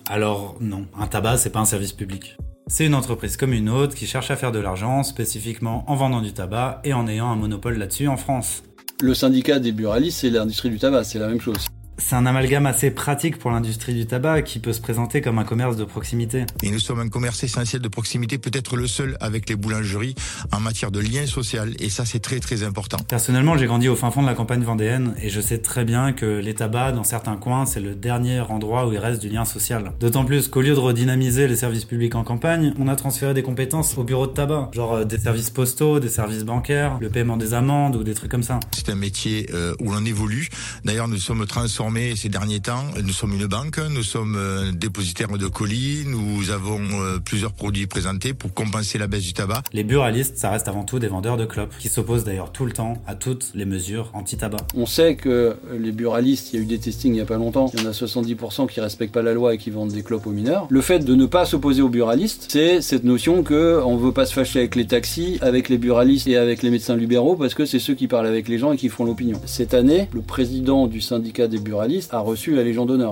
Alors 0.09 0.57
non, 0.61 0.87
un 0.99 1.07
tabac 1.07 1.37
c'est 1.37 1.51
pas 1.51 1.61
un 1.61 1.65
service 1.65 1.93
public. 1.93 2.37
C'est 2.67 2.87
une 2.87 2.95
entreprise 2.95 3.37
comme 3.37 3.53
une 3.53 3.69
autre 3.69 3.97
qui 3.97 4.07
cherche 4.07 4.31
à 4.31 4.37
faire 4.37 4.53
de 4.53 4.61
l'argent 4.61 5.03
spécifiquement 5.03 5.85
en 5.89 5.97
vendant 5.97 6.21
du 6.21 6.33
tabac 6.33 6.81
et 6.85 6.93
en 6.93 7.09
ayant 7.09 7.29
un 7.29 7.35
monopole 7.35 7.77
là-dessus 7.77 8.07
en 8.07 8.17
France. 8.17 8.63
Le 9.03 9.15
syndicat 9.15 9.59
des 9.59 9.73
buralistes, 9.73 10.19
c'est 10.21 10.31
l'industrie 10.31 10.69
du 10.69 10.79
tabac, 10.79 11.05
c'est 11.05 11.19
la 11.19 11.29
même 11.29 11.41
chose. 11.41 11.57
C'est 12.01 12.17
un 12.17 12.27
amalgame 12.27 12.67
assez 12.67 12.91
pratique 12.91 13.39
pour 13.39 13.51
l'industrie 13.51 13.95
du 13.95 14.07
tabac 14.07 14.43
qui 14.43 14.59
peut 14.59 14.73
se 14.73 14.81
présenter 14.81 15.21
comme 15.21 15.39
un 15.39 15.45
commerce 15.45 15.77
de 15.77 15.85
proximité. 15.85 16.47
Et 16.63 16.71
nous 16.71 16.79
sommes 16.79 17.01
un 17.01 17.09
commerce 17.09 17.45
essentiel 17.45 17.83
de 17.83 17.89
proximité, 17.89 18.39
peut-être 18.39 18.77
le 18.77 18.87
seul 18.87 19.17
avec 19.21 19.49
les 19.49 19.57
boulangeries 19.57 20.15
en 20.53 20.61
matière 20.61 20.91
de 20.91 20.99
lien 20.99 21.27
social. 21.27 21.75
Et 21.79 21.91
ça, 21.91 22.05
c'est 22.05 22.19
très 22.19 22.41
très 22.41 22.63
important. 22.63 22.97
Personnellement, 23.07 23.57
j'ai 23.57 23.67
grandi 23.67 23.89
au 23.89 23.97
fin 23.97 24.11
fond 24.11 24.23
de 24.23 24.27
la 24.27 24.35
campagne 24.35 24.63
vendéenne 24.63 25.15
et 25.23 25.29
je 25.29 25.41
sais 25.41 25.59
très 25.59 25.85
bien 25.85 26.13
que 26.13 26.27
les 26.27 26.55
tabacs, 26.55 26.95
dans 26.95 27.05
certains 27.05 27.37
coins, 27.37 27.67
c'est 27.67 27.81
le 27.81 27.95
dernier 27.95 28.41
endroit 28.41 28.89
où 28.89 28.93
il 28.93 28.99
reste 28.99 29.21
du 29.21 29.29
lien 29.29 29.45
social. 29.45 29.93
D'autant 30.01 30.25
plus 30.25 30.49
qu'au 30.49 30.63
lieu 30.63 30.75
de 30.75 30.81
redynamiser 30.81 31.49
les 31.49 31.57
services 31.57 31.85
publics 31.85 32.15
en 32.15 32.25
campagne, 32.25 32.73
on 32.79 32.89
a 32.89 32.97
transféré 32.97 33.35
des 33.35 33.43
compétences 33.43 33.99
au 33.99 34.05
bureau 34.05 34.27
de 34.27 34.33
tabac. 34.33 34.71
Genre 34.73 34.95
euh, 34.95 35.05
des 35.05 35.19
services 35.19 35.51
postaux, 35.51 36.01
des 36.01 36.09
services 36.09 36.45
bancaires, 36.45 36.99
le 37.01 37.11
paiement 37.11 37.37
des 37.37 37.53
amendes 37.53 37.97
ou 37.97 38.05
des 38.05 38.15
trucs 38.15 38.31
comme 38.31 38.43
ça. 38.43 38.59
C'est 38.73 38.89
un 38.89 38.95
métier 38.95 39.47
euh, 39.53 39.75
où 39.81 39.93
l'on 39.93 40.05
évolue. 40.05 40.49
D'ailleurs, 40.85 41.09
nous 41.09 41.19
sommes 41.19 41.45
transformés 41.47 41.90
ces 42.15 42.29
derniers 42.29 42.61
temps. 42.61 42.85
Nous 43.03 43.13
sommes 43.13 43.35
une 43.35 43.47
banque, 43.47 43.79
nous 43.79 44.03
sommes 44.03 44.37
euh, 44.37 44.71
dépositaires 44.73 45.29
de 45.37 45.49
colis, 45.49 46.05
nous 46.07 46.51
avons 46.51 46.81
euh, 46.81 47.19
plusieurs 47.19 47.53
produits 47.53 47.87
présentés 47.89 48.33
pour 48.33 48.55
compenser 48.55 48.97
la 48.97 49.09
baisse 49.09 49.25
du 49.25 49.33
tabac. 49.33 49.63
Les 49.73 49.83
buralistes, 49.83 50.37
ça 50.39 50.51
reste 50.51 50.69
avant 50.69 50.85
tout 50.85 51.01
des 51.01 51.09
vendeurs 51.09 51.37
de 51.37 51.45
clopes, 51.45 51.75
qui 51.79 51.89
s'opposent 51.89 52.23
d'ailleurs 52.23 52.53
tout 52.53 52.65
le 52.65 52.73
temps 52.73 53.03
à 53.07 53.17
toutes 53.17 53.51
les 53.55 53.65
mesures 53.65 54.11
anti-tabac. 54.15 54.59
On 54.77 54.87
sait 54.87 55.17
que 55.17 55.57
les 55.77 55.91
buralistes, 55.91 56.53
il 56.53 56.57
y 56.57 56.59
a 56.61 56.63
eu 56.63 56.67
des 56.67 56.79
testings 56.79 57.15
il 57.15 57.19
y 57.19 57.23
a 57.23 57.27
pas 57.27 57.37
longtemps, 57.37 57.71
il 57.75 57.83
y 57.83 57.87
en 57.87 57.91
a 57.91 57.93
70% 57.93 58.69
qui 58.69 58.81
respectent 58.81 59.13
pas 59.13 59.23
la 59.23 59.35
loi 59.35 59.55
et 59.55 59.59
qui 59.59 59.71
vendent 59.71 59.93
des 59.93 60.03
clopes 60.03 60.27
aux 60.27 60.33
mineurs. 60.33 60.69
Le 60.71 60.81
fait 60.81 61.01
de 61.01 61.15
ne 61.17 61.27
pas 61.27 61.45
s'opposer 61.45 61.83
aux 61.83 61.89
buralistes, 61.89 62.47
c'est 62.49 62.81
cette 62.83 63.05
notion 63.05 63.43
que 63.43 63.81
on 63.85 63.97
veut 63.97 64.13
pas 64.13 64.27
se 64.27 64.33
fâcher 64.33 64.61
avec 64.61 64.77
les 64.77 64.87
taxis, 64.87 65.39
avec 65.41 65.69
les 65.69 65.79
buralistes 65.79 66.29
et 66.29 66.37
avec 66.37 66.63
les 66.63 66.71
médecins 66.71 66.97
libéraux 66.97 67.35
parce 67.35 67.55
que 67.55 67.67
c'est 67.67 67.81
ceux 67.81 67.95
qui 67.95 68.07
parlent 68.07 68.29
avec 68.29 68.49
les 68.49 68.59
gens 68.59 68.73
et 68.73 68.77
qui 68.77 68.89
font 68.89 69.05
l'opinion. 69.05 69.41
Cette 69.47 69.75
année, 69.75 70.09
le 70.13 70.21
président 70.21 70.87
du 70.87 71.01
syndicat 71.01 71.49
des 71.49 71.59
buralistes 71.59 71.80
a 72.11 72.21
reçu 72.21 72.55
la 72.55 72.63
Légion 72.63 72.87
d'honneur. 72.87 73.11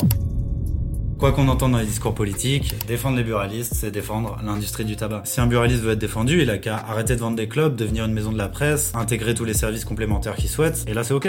Quoi 1.19 1.33
qu'on 1.33 1.49
entende 1.49 1.73
dans 1.73 1.79
les 1.79 1.87
discours 1.87 2.15
politiques, 2.15 2.75
défendre 2.87 3.17
les 3.17 3.25
buralistes, 3.25 3.75
c'est 3.75 3.91
défendre 3.91 4.39
l'industrie 4.45 4.85
du 4.85 4.95
tabac. 4.95 5.23
Si 5.25 5.41
un 5.41 5.49
buraliste 5.49 5.83
veut 5.83 5.93
être 5.93 5.99
défendu, 5.99 6.43
il 6.43 6.51
a 6.51 6.59
qu'à 6.59 6.77
arrêter 6.77 7.17
de 7.17 7.21
vendre 7.21 7.37
des 7.37 7.49
clubs, 7.49 7.75
devenir 7.75 8.05
une 8.05 8.13
maison 8.13 8.31
de 8.31 8.39
la 8.39 8.49
presse, 8.49 8.93
intégrer 8.95 9.35
tous 9.35 9.45
les 9.45 9.55
services 9.55 9.85
complémentaires 9.85 10.37
qu'il 10.37 10.49
souhaite, 10.49 10.85
et 10.87 10.95
là 10.95 11.03
c'est 11.03 11.15
ok. 11.15 11.29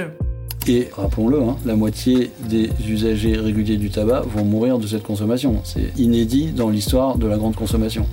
Et 0.67 0.89
rappelons-le, 0.96 1.41
hein, 1.41 1.55
la 1.65 1.75
moitié 1.75 2.29
des 2.48 2.69
usagers 2.88 3.38
réguliers 3.38 3.77
du 3.77 3.89
tabac 3.89 4.22
vont 4.22 4.43
mourir 4.43 4.77
de 4.77 4.86
cette 4.86 5.01
consommation. 5.01 5.62
C'est 5.63 5.98
inédit 5.98 6.51
dans 6.51 6.69
l'histoire 6.69 7.17
de 7.17 7.25
la 7.25 7.38
grande 7.38 7.55
consommation. 7.55 8.05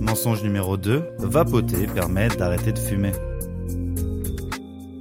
Mensonge 0.00 0.44
numéro 0.44 0.76
2, 0.76 1.02
vapoter 1.18 1.88
permet 1.92 2.28
d'arrêter 2.28 2.70
de 2.70 2.78
fumer. 2.78 3.10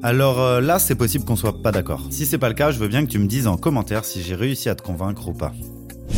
Alors 0.05 0.39
euh, 0.39 0.62
là, 0.62 0.77
c'est 0.77 0.93
possible 0.93 1.25
qu'on 1.25 1.35
soit 1.35 1.63
pas 1.63 1.71
d'accord. 1.71 2.03
Si 2.12 2.27
c'est 2.27 2.38
pas 2.38 2.50
le 2.50 2.53
cas, 2.53 2.69
je 2.69 2.77
veux 2.77 2.88
bien 2.88 3.03
que 3.03 3.09
tu 3.09 3.17
me 3.17 3.25
dises 3.25 3.47
en 3.47 3.57
commentaire 3.57 4.05
si 4.05 4.21
j'ai 4.21 4.35
réussi 4.35 4.69
à 4.69 4.75
te 4.75 4.83
convaincre 4.83 5.29
ou 5.29 5.33
pas. 5.33 5.51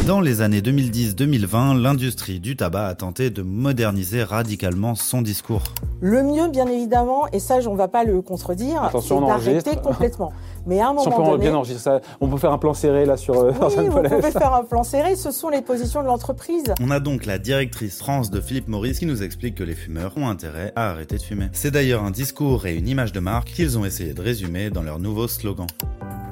Dans 0.05 0.21
les 0.21 0.41
années 0.41 0.61
2010-2020, 0.61 1.81
l'industrie 1.81 2.39
du 2.39 2.55
tabac 2.55 2.87
a 2.87 2.95
tenté 2.95 3.29
de 3.29 3.41
moderniser 3.41 4.23
radicalement 4.23 4.95
son 4.95 5.21
discours. 5.21 5.63
Le 5.99 6.23
mieux, 6.23 6.47
bien 6.47 6.67
évidemment, 6.67 7.27
et 7.33 7.39
ça, 7.39 7.57
on 7.67 7.73
ne 7.73 7.77
va 7.77 7.87
pas 7.87 8.03
le 8.05 8.21
contredire, 8.21 8.89
c'est 9.01 9.11
on 9.11 9.27
d'arrêter 9.27 9.75
complètement. 9.83 10.31
Mais 10.65 10.79
à 10.79 10.89
un 10.89 10.97
Si 10.97 11.07
on 11.07 11.11
moment 11.11 11.23
peut 11.23 11.31
donné, 11.31 11.43
bien 11.45 11.55
enregistrer 11.55 11.99
ça, 11.99 12.01
on 12.21 12.29
peut 12.29 12.37
faire 12.37 12.53
un 12.53 12.57
plan 12.57 12.73
serré 12.73 13.05
là 13.05 13.17
sur 13.17 13.35
euh, 13.35 13.51
oui, 13.77 13.87
vous 13.89 14.01
pouvez 14.01 14.31
faire 14.31 14.53
un 14.53 14.63
plan 14.69 14.83
serré, 14.83 15.15
ce 15.15 15.31
sont 15.31 15.49
les 15.49 15.61
positions 15.61 16.01
de 16.01 16.07
l'entreprise. 16.07 16.73
On 16.81 16.91
a 16.91 16.99
donc 16.99 17.25
la 17.25 17.37
directrice 17.37 17.97
France 17.97 18.29
de 18.29 18.39
Philippe 18.39 18.67
Maurice 18.67 18.99
qui 18.99 19.05
nous 19.05 19.23
explique 19.23 19.55
que 19.55 19.63
les 19.63 19.75
fumeurs 19.75 20.13
ont 20.17 20.29
intérêt 20.29 20.71
à 20.75 20.89
arrêter 20.91 21.17
de 21.17 21.23
fumer. 21.23 21.47
C'est 21.53 21.71
d'ailleurs 21.71 22.03
un 22.03 22.11
discours 22.11 22.65
et 22.65 22.75
une 22.75 22.87
image 22.87 23.11
de 23.11 23.19
marque 23.19 23.47
qu'ils 23.49 23.77
ont 23.77 23.85
essayé 23.85 24.13
de 24.13 24.21
résumer 24.21 24.69
dans 24.69 24.83
leur 24.83 24.99
nouveau 24.99 25.27
slogan. 25.27 25.67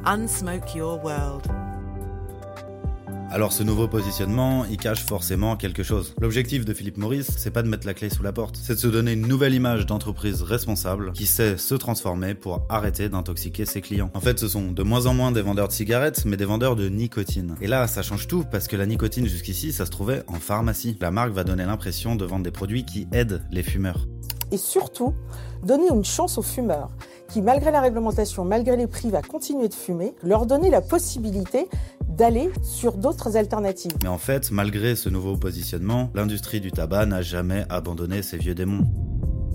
Unsmoke 0.05 0.75
your 0.75 1.03
world. 1.03 1.41
Alors 3.31 3.51
ce 3.51 3.63
nouveau 3.63 3.87
positionnement, 3.87 4.65
il 4.65 4.77
cache 4.77 5.03
forcément 5.03 5.57
quelque 5.57 5.83
chose. 5.83 6.13
L'objectif 6.21 6.63
de 6.63 6.73
Philippe 6.73 6.97
Maurice, 6.97 7.31
c'est 7.37 7.51
pas 7.51 7.63
de 7.63 7.67
mettre 7.67 7.85
la 7.85 7.93
clé 7.93 8.09
sous 8.09 8.23
la 8.23 8.31
porte, 8.31 8.57
c'est 8.61 8.75
de 8.75 8.79
se 8.79 8.87
donner 8.87 9.13
une 9.13 9.27
nouvelle 9.27 9.53
image 9.53 9.85
d'entreprise 9.85 10.41
responsable 10.41 11.11
qui 11.11 11.25
sait 11.25 11.57
se 11.57 11.75
transformer 11.75 12.33
pour 12.35 12.65
arrêter 12.69 13.09
d'intoxiquer 13.09 13.65
ses 13.65 13.81
clients. 13.81 14.11
En 14.13 14.21
fait, 14.21 14.39
ce 14.39 14.47
sont 14.47 14.71
de 14.71 14.83
moins 14.83 15.07
en 15.07 15.13
moins 15.13 15.31
des 15.31 15.41
vendeurs 15.41 15.67
de 15.67 15.73
cigarettes, 15.73 16.23
mais 16.25 16.37
des 16.37 16.45
vendeurs 16.45 16.75
de 16.75 16.87
nicotine. 16.87 17.55
Et 17.61 17.67
là, 17.67 17.87
ça 17.87 18.03
change 18.03 18.27
tout 18.27 18.45
parce 18.49 18.67
que 18.67 18.77
la 18.77 18.85
nicotine 18.85 19.27
jusqu'ici, 19.27 19.73
ça 19.73 19.85
se 19.85 19.91
trouvait 19.91 20.23
en 20.27 20.35
pharmacie. 20.35 20.97
La 21.01 21.11
marque 21.11 21.33
va 21.33 21.43
donner 21.43 21.65
l'impression 21.65 22.15
de 22.15 22.25
vendre 22.25 22.43
des 22.43 22.51
produits 22.51 22.85
qui 22.85 23.07
aident 23.11 23.41
les 23.51 23.63
fumeurs. 23.63 24.07
Et 24.51 24.57
surtout, 24.57 25.13
donner 25.63 25.89
une 25.89 26.05
chance 26.05 26.37
aux 26.37 26.43
fumeurs 26.43 26.91
qui, 27.29 27.41
malgré 27.41 27.71
la 27.71 27.81
réglementation, 27.81 28.45
malgré 28.45 28.77
les 28.77 28.87
prix, 28.87 29.09
va 29.09 29.21
continuer 29.21 29.67
de 29.67 29.73
fumer, 29.73 30.13
leur 30.23 30.45
donner 30.45 30.69
la 30.69 30.81
possibilité 30.81 31.67
d'aller 32.07 32.49
sur 32.63 32.93
d'autres 32.93 33.37
alternatives. 33.37 33.91
Mais 34.03 34.09
en 34.09 34.17
fait, 34.17 34.51
malgré 34.51 34.95
ce 34.95 35.09
nouveau 35.09 35.35
positionnement, 35.37 36.09
l'industrie 36.13 36.61
du 36.61 36.71
tabac 36.71 37.05
n'a 37.05 37.21
jamais 37.21 37.65
abandonné 37.69 38.21
ses 38.21 38.37
vieux 38.37 38.55
démons. 38.55 38.85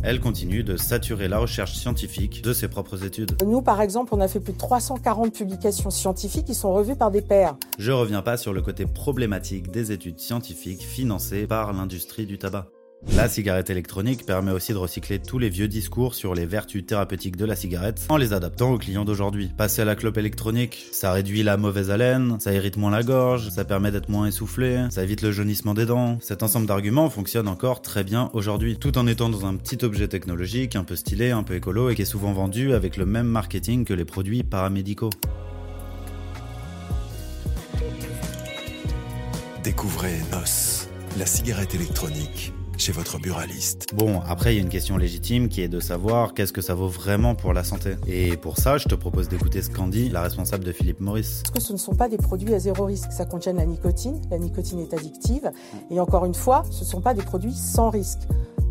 Elle 0.03 0.19
continue 0.19 0.65
de 0.65 0.79
saturer 0.79 1.29
la 1.29 1.39
recherche 1.39 1.75
scientifique 1.75 2.43
de 2.43 2.55
ses 2.55 2.69
propres 2.69 3.05
études. 3.05 3.37
Nous, 3.45 3.61
par 3.61 3.83
exemple, 3.83 4.15
on 4.15 4.21
a 4.21 4.29
fait 4.29 4.41
plus 4.41 4.55
de 4.55 4.59
340 4.59 5.33
publications 5.33 5.91
scientifiques 5.91 6.47
qui 6.47 6.55
sont 6.55 6.73
revues 6.73 6.97
par 6.97 7.11
des 7.11 7.21
pairs. 7.21 7.57
Je 7.79 7.93
reviens 7.93 8.23
pas 8.23 8.39
sur 8.39 8.55
le 8.55 8.63
côté 8.63 8.87
problématique 8.87 9.71
des 9.71 9.93
études 9.93 10.19
scientifiques 10.19 10.83
financées 10.83 11.47
par 11.47 11.75
l'industrie 11.75 12.25
du 12.25 12.39
tabac. 12.39 12.69
La 13.09 13.31
cigarette 13.31 13.71
électronique 13.71 14.27
permet 14.27 14.53
aussi 14.53 14.73
de 14.73 14.79
recycler 14.79 15.19
tous 15.19 15.39
les 15.39 15.49
vieux 15.49 15.69
discours 15.69 16.15
sur 16.15 16.35
les 16.35 16.45
vertus 16.45 16.85
thérapeutiques 16.85 17.37
de 17.37 17.47
la 17.47 17.57
cigarette 17.57 18.03
en 18.11 18.19
les 18.19 18.35
adaptant 18.35 18.73
aux 18.73 18.79
clients 18.79 19.07
d'aujourd'hui. 19.07 19.51
Passer 19.57 19.83
à 19.83 19.85
la 19.87 19.97
clope 19.97 20.19
électronique, 20.19 20.87
ça 20.93 21.13
réduit 21.13 21.43
la 21.43 21.57
mauvaise 21.57 21.91
haleine, 21.91 22.39
ça 22.41 22.53
irrite 22.53 22.77
moins 22.77 22.91
la 22.91 23.03
gorge, 23.03 23.49
ça 23.49 23.65
permet 23.65 23.91
d'être 23.91 24.11
moins 24.11 24.27
essoufflé, 24.27 24.87
ça 24.91 25.03
évite 25.03 25.23
le 25.23 25.33
jaunissement 25.33 25.73
des 25.73 25.87
dents. 25.87 26.19
Cet 26.21 26.43
ensemble 26.43 26.67
d'arguments 26.67 27.09
fonctionne 27.09 27.49
encore 27.49 27.81
très 27.81 28.05
bien 28.05 28.29
aujourd'hui, 28.35 28.77
tout 28.77 28.99
en 28.99 29.07
étant 29.07 29.31
dans 29.31 29.47
un 29.47 29.57
petit 29.57 29.83
objet 29.83 30.09
technologique 30.09 30.77
un 30.77 30.85
peu 30.85 30.95
stylé, 30.97 31.31
un 31.31 31.43
peu 31.43 31.55
écolo 31.55 31.89
et 31.89 31.95
qui 31.95 32.03
est 32.03 32.07
souvent 32.07 32.33
vendu 32.33 32.75
avec 32.75 32.99
le 32.99 33.07
même 33.07 33.27
marketing 33.27 33.87
que 33.87 33.95
les 33.95 34.05
produits 34.05 34.43
paramédicaux. 34.43 35.11
Découvrez 39.65 40.19
NOS, 40.33 40.89
la 41.19 41.27
cigarette 41.27 41.75
électronique, 41.75 42.53
chez 42.81 42.93
votre 42.93 43.19
buraliste. 43.19 43.95
Bon, 43.95 44.21
après, 44.27 44.55
il 44.55 44.57
y 44.57 44.59
a 44.59 44.63
une 44.63 44.71
question 44.71 44.97
légitime 44.97 45.49
qui 45.49 45.61
est 45.61 45.69
de 45.69 45.81
savoir 45.81 46.33
qu'est-ce 46.33 46.53
que 46.53 46.63
ça 46.63 46.75
vaut 46.75 46.89
vraiment 46.89 47.35
pour 47.35 47.53
la 47.53 47.63
santé. 47.63 47.97
Et 48.07 48.39
pour 48.39 48.57
ça, 48.57 48.79
je 48.79 48.89
te 48.89 48.95
propose 48.95 49.29
d'écouter 49.29 49.61
ce 49.61 49.69
qu'en 49.69 49.87
dit 49.87 50.09
la 50.09 50.23
responsable 50.23 50.65
de 50.65 50.73
Philippe 50.73 51.01
Maurice. 51.01 51.43
Parce 51.43 51.51
que 51.51 51.61
ce 51.61 51.73
ne 51.75 51.79
sont 51.79 51.95
pas 51.95 52.09
des 52.09 52.17
produits 52.17 52.55
à 52.55 52.59
zéro 52.59 52.87
risque. 52.87 53.13
Ça 53.13 53.27
contient 53.27 53.53
la 53.53 53.67
nicotine. 53.67 54.21
La 54.31 54.39
nicotine 54.39 54.81
est 54.81 54.95
addictive. 54.95 55.51
Et 55.91 56.01
encore 56.01 56.25
une 56.25 56.35
fois, 56.35 56.63
ce 56.71 56.81
ne 56.81 56.89
sont 56.89 57.03
pas 57.03 57.13
des 57.13 57.23
produits 57.23 57.53
sans 57.53 57.91
risque. 57.91 58.21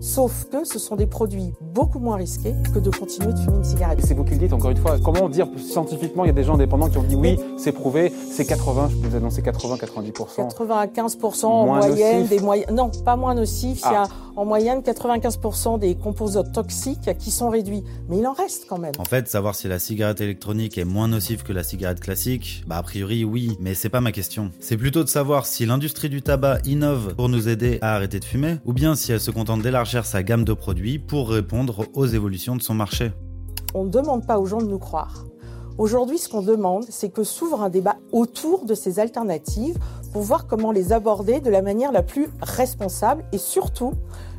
Sauf 0.01 0.47
que 0.49 0.63
ce 0.63 0.79
sont 0.79 0.95
des 0.95 1.07
produits 1.07 1.53
beaucoup 1.79 1.99
moins 1.99 2.17
risqués 2.17 2.53
que 2.73 2.79
de 2.79 2.89
continuer 2.89 3.31
de 3.31 3.37
fumer 3.39 3.55
une 3.55 3.63
cigarette. 3.63 3.99
C'est 4.03 4.13
vous 4.13 4.25
qui 4.25 4.31
le 4.33 4.39
dites 4.39 4.51
encore 4.51 4.69
une 4.71 4.75
fois. 4.77 4.97
Comment 5.01 5.29
dire 5.29 5.47
scientifiquement, 5.57 6.25
il 6.25 6.27
y 6.27 6.29
a 6.29 6.33
des 6.33 6.43
gens 6.43 6.55
indépendants 6.55 6.89
qui 6.89 6.97
ont 6.97 7.03
dit 7.03 7.15
oui, 7.15 7.39
c'est 7.57 7.71
prouvé, 7.71 8.11
c'est 8.33 8.45
80, 8.45 8.89
je 8.91 8.95
peux 8.97 9.07
vous 9.07 9.15
annoncer 9.15 9.41
80, 9.41 9.75
90%. 9.77 10.49
80 10.49 10.77
à 10.77 10.85
15% 10.87 11.45
en 11.45 11.65
Moins 11.67 11.77
moyenne 11.87 12.17
nocif. 12.23 12.29
des 12.37 12.39
moyens. 12.43 12.69
Non, 12.73 12.91
pas 13.05 13.15
moins 13.15 13.33
nocif. 13.33 13.79
Il 13.85 13.91
y 13.93 13.95
Ah. 13.95 14.03
a 14.03 14.07
en 14.35 14.45
moyenne 14.45 14.81
95% 14.81 15.77
des 15.79 15.95
composants 15.95 16.43
toxiques 16.43 17.09
qui 17.17 17.31
sont 17.31 17.49
réduits. 17.49 17.83
Mais 18.09 18.17
il 18.17 18.27
en 18.27 18.33
reste 18.33 18.65
quand 18.69 18.77
même. 18.77 18.93
En 18.97 19.03
fait, 19.05 19.27
savoir 19.29 19.55
si 19.55 19.67
la 19.69 19.79
cigarette 19.79 20.19
électronique 20.21 20.77
est 20.77 20.85
moins 20.85 21.07
nocive 21.07 21.43
que 21.43 21.51
la 21.53 21.63
cigarette 21.63 21.99
classique, 22.01 22.63
bah 22.67 22.77
a 22.77 22.83
priori 22.83 23.23
oui, 23.23 23.57
mais 23.61 23.73
c'est 23.73 23.89
pas 23.89 24.01
ma 24.01 24.11
question. 24.11 24.51
C'est 24.59 24.77
plutôt 24.77 25.03
de 25.05 25.09
savoir 25.09 25.45
si 25.45 25.65
l'industrie 25.65 26.09
du 26.09 26.21
tabac 26.21 26.59
innove 26.65 27.15
pour 27.15 27.29
nous 27.29 27.47
aider 27.47 27.79
à 27.81 27.95
arrêter 27.95 28.19
de 28.19 28.25
fumer, 28.25 28.57
ou 28.65 28.73
bien 28.73 28.95
si 28.95 29.11
elle 29.13 29.19
se 29.21 29.31
contente 29.31 29.61
d'élargir 29.61 30.05
sa 30.05 30.23
gamme 30.23 30.43
de 30.43 30.53
produits 30.53 30.99
pour 30.99 31.29
répondre 31.29 31.68
aux 31.93 32.05
évolutions 32.05 32.55
de 32.55 32.61
son 32.61 32.73
marché. 32.73 33.11
On 33.73 33.85
ne 33.85 33.89
demande 33.89 34.25
pas 34.25 34.39
aux 34.39 34.45
gens 34.45 34.59
de 34.59 34.67
nous 34.67 34.79
croire. 34.79 35.25
Aujourd'hui, 35.77 36.17
ce 36.17 36.27
qu'on 36.27 36.41
demande, 36.41 36.85
c'est 36.89 37.09
que 37.09 37.23
s'ouvre 37.23 37.61
un 37.61 37.69
débat 37.69 37.95
autour 38.11 38.65
de 38.65 38.73
ces 38.73 38.99
alternatives 38.99 39.77
pour 40.11 40.23
voir 40.23 40.45
comment 40.45 40.71
les 40.71 40.91
aborder 40.91 41.39
de 41.39 41.49
la 41.49 41.61
manière 41.61 41.91
la 41.91 42.03
plus 42.03 42.27
responsable 42.41 43.23
et 43.31 43.37
surtout 43.37 43.93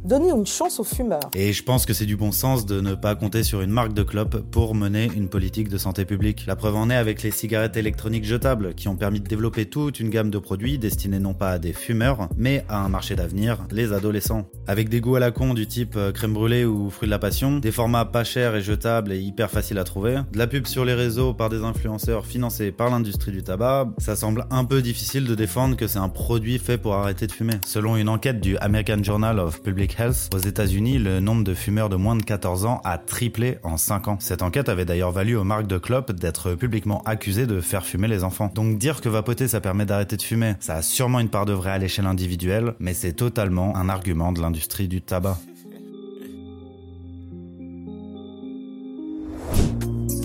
donner 0.05 0.31
une 0.31 0.47
chance 0.47 0.81
aux 0.81 0.85
fumeurs. 0.85 1.31
Et 1.35 1.53
je 1.53 1.63
pense 1.63 1.87
que 1.87 1.93
c'est 1.93 2.07
du 2.07 2.17
bon 2.17 2.33
sens 2.33 2.67
de 2.67 2.81
ne 2.81 2.95
pas 2.95 3.15
compter 3.15 3.43
sur 3.43 3.61
une 3.61 3.71
marque 3.71 3.93
de 3.93 4.03
clope 4.03 4.39
pour 4.51 4.75
mener 4.75 5.11
une 5.15 5.29
politique 5.29 5.69
de 5.69 5.79
santé 5.79 6.05
publique. 6.05 6.45
La 6.47 6.57
preuve 6.57 6.77
en 6.77 6.91
est 6.91 6.97
avec 6.97 7.23
les 7.23 7.31
cigarettes 7.31 7.77
électroniques 7.77 8.25
jetables 8.25 8.75
qui 8.75 8.89
ont 8.89 8.97
permis 8.97 9.21
de 9.21 9.29
développer 9.29 9.67
toute 9.67 10.01
une 10.01 10.11
gamme 10.11 10.31
de 10.31 10.39
produits 10.39 10.79
destinés 10.79 11.19
non 11.19 11.35
pas 11.35 11.53
à 11.53 11.59
des 11.59 11.73
fumeurs, 11.73 12.29
mais 12.37 12.65
à 12.69 12.85
un 12.85 12.89
marché 12.89 13.17
d'avenir, 13.17 13.59
les 13.71 13.93
adolescents. 13.93 14.47
Avec 14.67 14.89
des 14.89 15.01
goûts 15.01 15.17
à 15.17 15.21
la 15.21 15.31
con 15.31 15.55
du 15.55 15.67
type 15.67 15.95
euh, 15.97 16.13
crème 16.13 16.33
brûlée 16.33 16.65
ou 16.65 16.91
fruit 16.91 17.07
de 17.07 17.11
la 17.11 17.19
passion, 17.19 17.59
des 17.59 17.73
formats 17.73 18.05
pas 18.05 18.25
chers 18.25 18.55
et 18.55 18.63
jetables 18.63 19.13
et 19.13 19.19
hyper 19.19 19.51
faciles 19.51 19.79
à 19.79 19.85
trouver, 19.85 20.19
de 20.33 20.39
la 20.39 20.47
pub 20.47 20.67
sur 20.67 20.85
les 20.85 20.95
réseaux 20.95 21.35
par 21.35 21.49
des 21.49 21.63
influenceurs 21.63 22.27
financés 22.27 22.73
par 22.73 22.91
l'industrie 22.91 23.33
du 23.33 23.43
tabac, 23.43 23.89
ça 23.99 24.17
semble 24.17 24.47
un 24.51 24.65
peu 24.65 24.83
difficile 24.83 25.25
de 25.25 25.35
défendre 25.35 25.77
que 25.77 25.87
c'est 25.87 25.99
un 25.99 26.09
produit 26.09 26.59
fait 26.59 26.79
pour 26.79 26.95
arrêter 26.95 27.27
de 27.27 27.33
fumer. 27.33 27.55
Selon 27.67 27.97
une 27.97 28.09
enquête 28.09 28.41
du 28.41 28.57
American 28.59 29.03
Journal 29.03 29.39
of 29.39 29.63
Public 29.63 29.90
Health, 29.99 30.31
aux 30.35 30.39
États-Unis, 30.39 30.99
le 30.99 31.21
nombre 31.21 31.45
de 31.45 31.55
fumeurs 31.55 31.89
de 31.89 31.97
moins 31.97 32.17
de 32.17 32.23
14 32.23 32.67
ans 32.67 32.81
a 32.85 32.99
triplé 32.99 33.59
en 33.63 33.77
5 33.77 34.09
ans. 34.09 34.17
Cette 34.21 34.43
enquête 34.43 34.69
avait 34.69 34.85
d'ailleurs 34.85 35.13
valu 35.13 35.37
aux 35.37 35.45
marques 35.45 35.67
de 35.67 35.79
clopes 35.79 36.13
d'être 36.13 36.55
publiquement 36.55 37.03
accusées 37.05 37.47
de 37.47 37.61
faire 37.61 37.85
fumer 37.85 38.09
les 38.09 38.25
enfants. 38.25 38.51
Donc 38.55 38.79
dire 38.79 39.01
que 39.01 39.09
vapoter 39.09 39.49
ça 39.49 39.61
permet 39.61 39.87
d'arrêter 39.87 40.17
de 40.17 40.23
fumer, 40.23 40.55
ça 40.61 40.77
a 40.77 40.83
sûrement 40.83 41.21
une 41.21 41.29
part 41.29 41.47
de 41.47 41.53
vrai 41.53 41.71
à 41.71 41.79
l'échelle 41.79 42.07
individuelle, 42.07 42.75
mais 42.79 42.95
c'est 42.95 43.13
totalement 43.13 43.77
un 43.77 43.89
argument 43.89 44.33
de 44.33 44.41
l'industrie 44.41 44.89
du 44.89 45.03
tabac. 45.03 45.39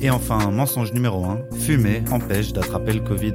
Et 0.02 0.10
enfin, 0.10 0.52
mensonge 0.52 0.94
numéro 0.94 1.26
1, 1.26 1.40
fumer 1.58 2.04
empêche 2.12 2.54
d'attraper 2.54 2.94
le 2.94 3.00
Covid. 3.00 3.34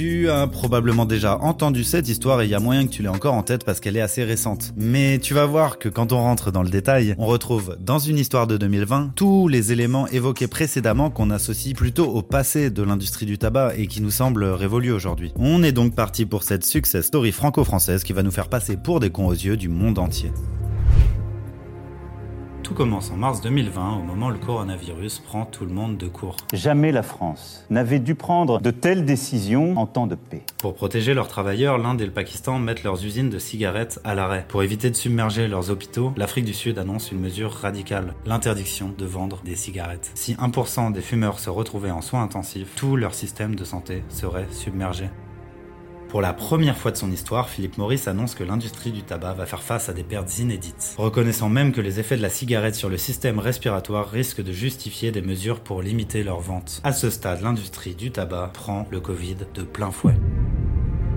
Tu 0.00 0.30
as 0.30 0.46
probablement 0.46 1.04
déjà 1.04 1.36
entendu 1.40 1.84
cette 1.84 2.08
histoire 2.08 2.40
et 2.40 2.46
il 2.46 2.50
y 2.50 2.54
a 2.54 2.58
moyen 2.58 2.86
que 2.86 2.90
tu 2.90 3.02
l'aies 3.02 3.10
encore 3.10 3.34
en 3.34 3.42
tête 3.42 3.64
parce 3.64 3.80
qu'elle 3.80 3.98
est 3.98 4.00
assez 4.00 4.24
récente. 4.24 4.72
Mais 4.74 5.18
tu 5.18 5.34
vas 5.34 5.44
voir 5.44 5.78
que 5.78 5.90
quand 5.90 6.14
on 6.14 6.20
rentre 6.20 6.50
dans 6.50 6.62
le 6.62 6.70
détail, 6.70 7.14
on 7.18 7.26
retrouve 7.26 7.76
dans 7.78 7.98
une 7.98 8.16
histoire 8.16 8.46
de 8.46 8.56
2020 8.56 9.12
tous 9.14 9.46
les 9.46 9.72
éléments 9.72 10.06
évoqués 10.08 10.46
précédemment 10.46 11.10
qu'on 11.10 11.28
associe 11.28 11.74
plutôt 11.74 12.06
au 12.06 12.22
passé 12.22 12.70
de 12.70 12.82
l'industrie 12.82 13.26
du 13.26 13.36
tabac 13.36 13.74
et 13.76 13.88
qui 13.88 14.00
nous 14.00 14.10
semblent 14.10 14.44
révolus 14.44 14.92
aujourd'hui. 14.92 15.34
On 15.36 15.62
est 15.62 15.72
donc 15.72 15.94
parti 15.94 16.24
pour 16.24 16.44
cette 16.44 16.64
success 16.64 17.04
story 17.04 17.30
franco-française 17.30 18.02
qui 18.02 18.14
va 18.14 18.22
nous 18.22 18.30
faire 18.30 18.48
passer 18.48 18.78
pour 18.78 19.00
des 19.00 19.10
cons 19.10 19.26
aux 19.26 19.32
yeux 19.34 19.58
du 19.58 19.68
monde 19.68 19.98
entier. 19.98 20.32
Tout 22.70 22.76
commence 22.76 23.10
en 23.10 23.16
mars 23.16 23.40
2020, 23.40 23.96
au 23.96 24.02
moment 24.02 24.28
où 24.28 24.30
le 24.30 24.38
coronavirus 24.38 25.18
prend 25.18 25.44
tout 25.44 25.64
le 25.64 25.72
monde 25.72 25.96
de 25.96 26.06
court. 26.06 26.36
Jamais 26.52 26.92
la 26.92 27.02
France 27.02 27.66
n'avait 27.68 27.98
dû 27.98 28.14
prendre 28.14 28.60
de 28.60 28.70
telles 28.70 29.04
décisions 29.04 29.76
en 29.76 29.86
temps 29.86 30.06
de 30.06 30.14
paix. 30.14 30.44
Pour 30.58 30.74
protéger 30.74 31.12
leurs 31.12 31.26
travailleurs, 31.26 31.78
l'Inde 31.78 32.00
et 32.00 32.06
le 32.06 32.12
Pakistan 32.12 32.60
mettent 32.60 32.84
leurs 32.84 33.04
usines 33.04 33.28
de 33.28 33.40
cigarettes 33.40 33.98
à 34.04 34.14
l'arrêt. 34.14 34.46
Pour 34.46 34.62
éviter 34.62 34.88
de 34.88 34.94
submerger 34.94 35.48
leurs 35.48 35.70
hôpitaux, 35.70 36.12
l'Afrique 36.16 36.44
du 36.44 36.54
Sud 36.54 36.78
annonce 36.78 37.10
une 37.10 37.18
mesure 37.18 37.50
radicale, 37.50 38.14
l'interdiction 38.24 38.94
de 38.96 39.04
vendre 39.04 39.40
des 39.44 39.56
cigarettes. 39.56 40.12
Si 40.14 40.34
1% 40.34 40.92
des 40.92 41.00
fumeurs 41.00 41.40
se 41.40 41.50
retrouvaient 41.50 41.90
en 41.90 42.02
soins 42.02 42.22
intensifs, 42.22 42.76
tout 42.76 42.94
leur 42.94 43.14
système 43.14 43.56
de 43.56 43.64
santé 43.64 44.04
serait 44.10 44.46
submergé. 44.52 45.06
Pour 46.10 46.20
la 46.20 46.32
première 46.32 46.76
fois 46.76 46.90
de 46.90 46.96
son 46.96 47.12
histoire, 47.12 47.48
Philip 47.48 47.78
Morris 47.78 48.02
annonce 48.06 48.34
que 48.34 48.42
l'industrie 48.42 48.90
du 48.90 49.04
tabac 49.04 49.34
va 49.34 49.46
faire 49.46 49.62
face 49.62 49.88
à 49.88 49.92
des 49.92 50.02
pertes 50.02 50.40
inédites, 50.40 50.96
reconnaissant 50.98 51.48
même 51.48 51.70
que 51.70 51.80
les 51.80 52.00
effets 52.00 52.16
de 52.16 52.22
la 52.22 52.28
cigarette 52.28 52.74
sur 52.74 52.88
le 52.88 52.96
système 52.96 53.38
respiratoire 53.38 54.10
risquent 54.10 54.42
de 54.42 54.50
justifier 54.50 55.12
des 55.12 55.22
mesures 55.22 55.60
pour 55.60 55.82
limiter 55.82 56.24
leur 56.24 56.40
vente. 56.40 56.80
À 56.82 56.92
ce 56.92 57.10
stade, 57.10 57.42
l'industrie 57.42 57.94
du 57.94 58.10
tabac 58.10 58.50
prend 58.52 58.88
le 58.90 58.98
Covid 58.98 59.36
de 59.54 59.62
plein 59.62 59.92
fouet. 59.92 60.16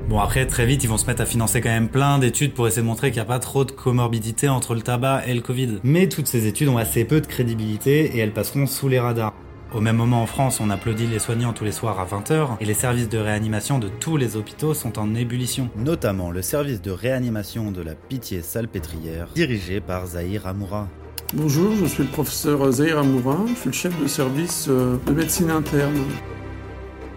Bon 0.10 0.20
après 0.20 0.46
très 0.46 0.68
vite 0.68 0.84
ils 0.84 0.90
vont 0.90 0.98
se 0.98 1.08
mettre 1.08 1.22
à 1.22 1.26
financer 1.26 1.60
quand 1.60 1.70
même 1.70 1.90
plein 1.90 2.20
d'études 2.20 2.54
pour 2.54 2.68
essayer 2.68 2.84
de 2.84 2.88
montrer 2.88 3.10
qu'il 3.10 3.18
n'y 3.18 3.26
a 3.26 3.26
pas 3.26 3.40
trop 3.40 3.66
de 3.66 3.72
comorbidité 3.72 4.48
entre 4.48 4.76
le 4.76 4.82
tabac 4.82 5.24
et 5.26 5.34
le 5.34 5.42
Covid. 5.42 5.80
Mais 5.84 6.08
toutes 6.08 6.28
ces 6.28 6.46
études 6.46 6.68
ont 6.68 6.78
assez 6.78 7.04
peu 7.04 7.20
de 7.20 7.26
crédibilité 7.26 8.16
et 8.16 8.20
elles 8.20 8.34
passeront 8.34 8.68
sous 8.68 8.90
les 8.90 9.00
radars. 9.00 9.34
Au 9.74 9.82
même 9.82 9.98
moment 9.98 10.22
en 10.22 10.27
France, 10.27 10.60
on 10.60 10.70
applaudit 10.70 11.08
les 11.08 11.18
soignants 11.18 11.51
tous 11.51 11.63
les 11.63 11.72
soirs 11.72 12.00
à 12.00 12.06
20h 12.06 12.58
et 12.60 12.65
les 12.65 12.75
services 12.75 13.10
de 13.10 13.18
réanimation 13.18 13.80
de 13.80 13.88
tous 13.88 14.18
les 14.18 14.36
hôpitaux 14.36 14.75
sont 14.75 15.00
en 15.00 15.15
ébullition. 15.15 15.68
Notamment 15.75 16.30
le 16.30 16.44
service 16.44 16.80
de 16.80 16.92
réanimation 16.92 17.72
de 17.72 17.82
la 17.82 17.96
Pitié 17.96 18.44
Salpêtrière, 18.44 19.30
dirigé 19.34 19.82
par 19.82 20.06
Zahir 20.06 20.46
Amoura. 20.46 20.88
Bonjour, 21.34 21.75
je 21.75 21.86
suis 21.86 22.03
le 22.03 22.10
professeur 22.10 22.72
Zahir 22.72 23.00
Amoura, 23.00 23.39
je 23.48 23.56
suis 23.56 23.70
le 23.70 23.74
chef 23.74 24.00
de 24.00 24.06
service 24.06 24.68
euh, 24.70 24.98
de 25.08 25.12
médecine 25.12 25.50
interne. 25.50 26.03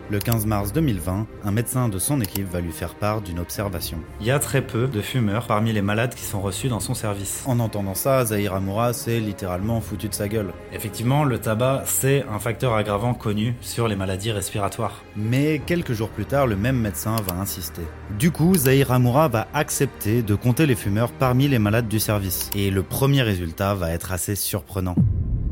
Le 0.08 0.20
15 0.20 0.46
mars 0.46 0.72
2020, 0.72 1.26
un 1.42 1.50
médecin 1.50 1.88
de 1.88 1.98
son 1.98 2.20
équipe 2.20 2.48
va 2.48 2.60
lui 2.60 2.70
faire 2.70 2.94
part 2.94 3.22
d'une 3.22 3.40
observation. 3.40 3.98
Il 4.20 4.26
y 4.26 4.30
a 4.30 4.38
très 4.38 4.62
peu 4.62 4.86
de 4.86 5.00
fumeurs 5.00 5.48
parmi 5.48 5.72
les 5.72 5.82
malades 5.82 6.14
qui 6.14 6.22
sont 6.22 6.40
reçus 6.40 6.68
dans 6.68 6.78
son 6.78 6.94
service. 6.94 7.42
En 7.44 7.58
entendant 7.58 7.94
ça, 7.94 8.25
Zahir 8.25 8.54
Amoura 8.54 8.92
s'est 8.92 9.18
littéralement 9.18 9.80
foutu 9.80 10.08
de 10.08 10.14
sa 10.14 10.28
gueule. 10.28 10.52
Effectivement, 10.72 11.25
le 11.25 11.40
tabac, 11.40 11.82
c'est 11.86 12.25
un 12.32 12.38
facteur 12.38 12.75
aggravant 12.75 13.14
connu 13.14 13.56
sur 13.60 13.88
les 13.88 13.96
maladies 13.96 14.30
respiratoires. 14.30 15.02
Mais 15.16 15.60
quelques 15.66 15.92
jours 15.92 16.10
plus 16.10 16.25
tard, 16.25 16.46
le 16.46 16.54
même 16.54 16.78
médecin 16.78 17.16
va 17.26 17.34
insister. 17.34 17.82
Du 18.16 18.30
coup, 18.30 18.54
Zahir 18.54 18.92
Amoura 18.92 19.26
va 19.26 19.48
accepter 19.54 20.22
de 20.22 20.36
compter 20.36 20.66
les 20.66 20.76
fumeurs 20.76 21.10
parmi 21.10 21.48
les 21.48 21.58
malades 21.58 21.88
du 21.88 21.98
service. 21.98 22.48
Et 22.54 22.70
le 22.70 22.84
premier 22.84 23.22
résultat 23.22 23.75
va 23.75 23.90
être 23.90 24.12
assez 24.12 24.36
surprenant. 24.36 24.94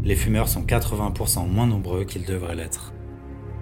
Les 0.05 0.15
fumeurs 0.15 0.49
sont 0.49 0.63
80% 0.63 1.49
moins 1.49 1.67
nombreux 1.67 2.05
qu'ils 2.05 2.25
devraient 2.25 2.55
l'être. 2.55 2.93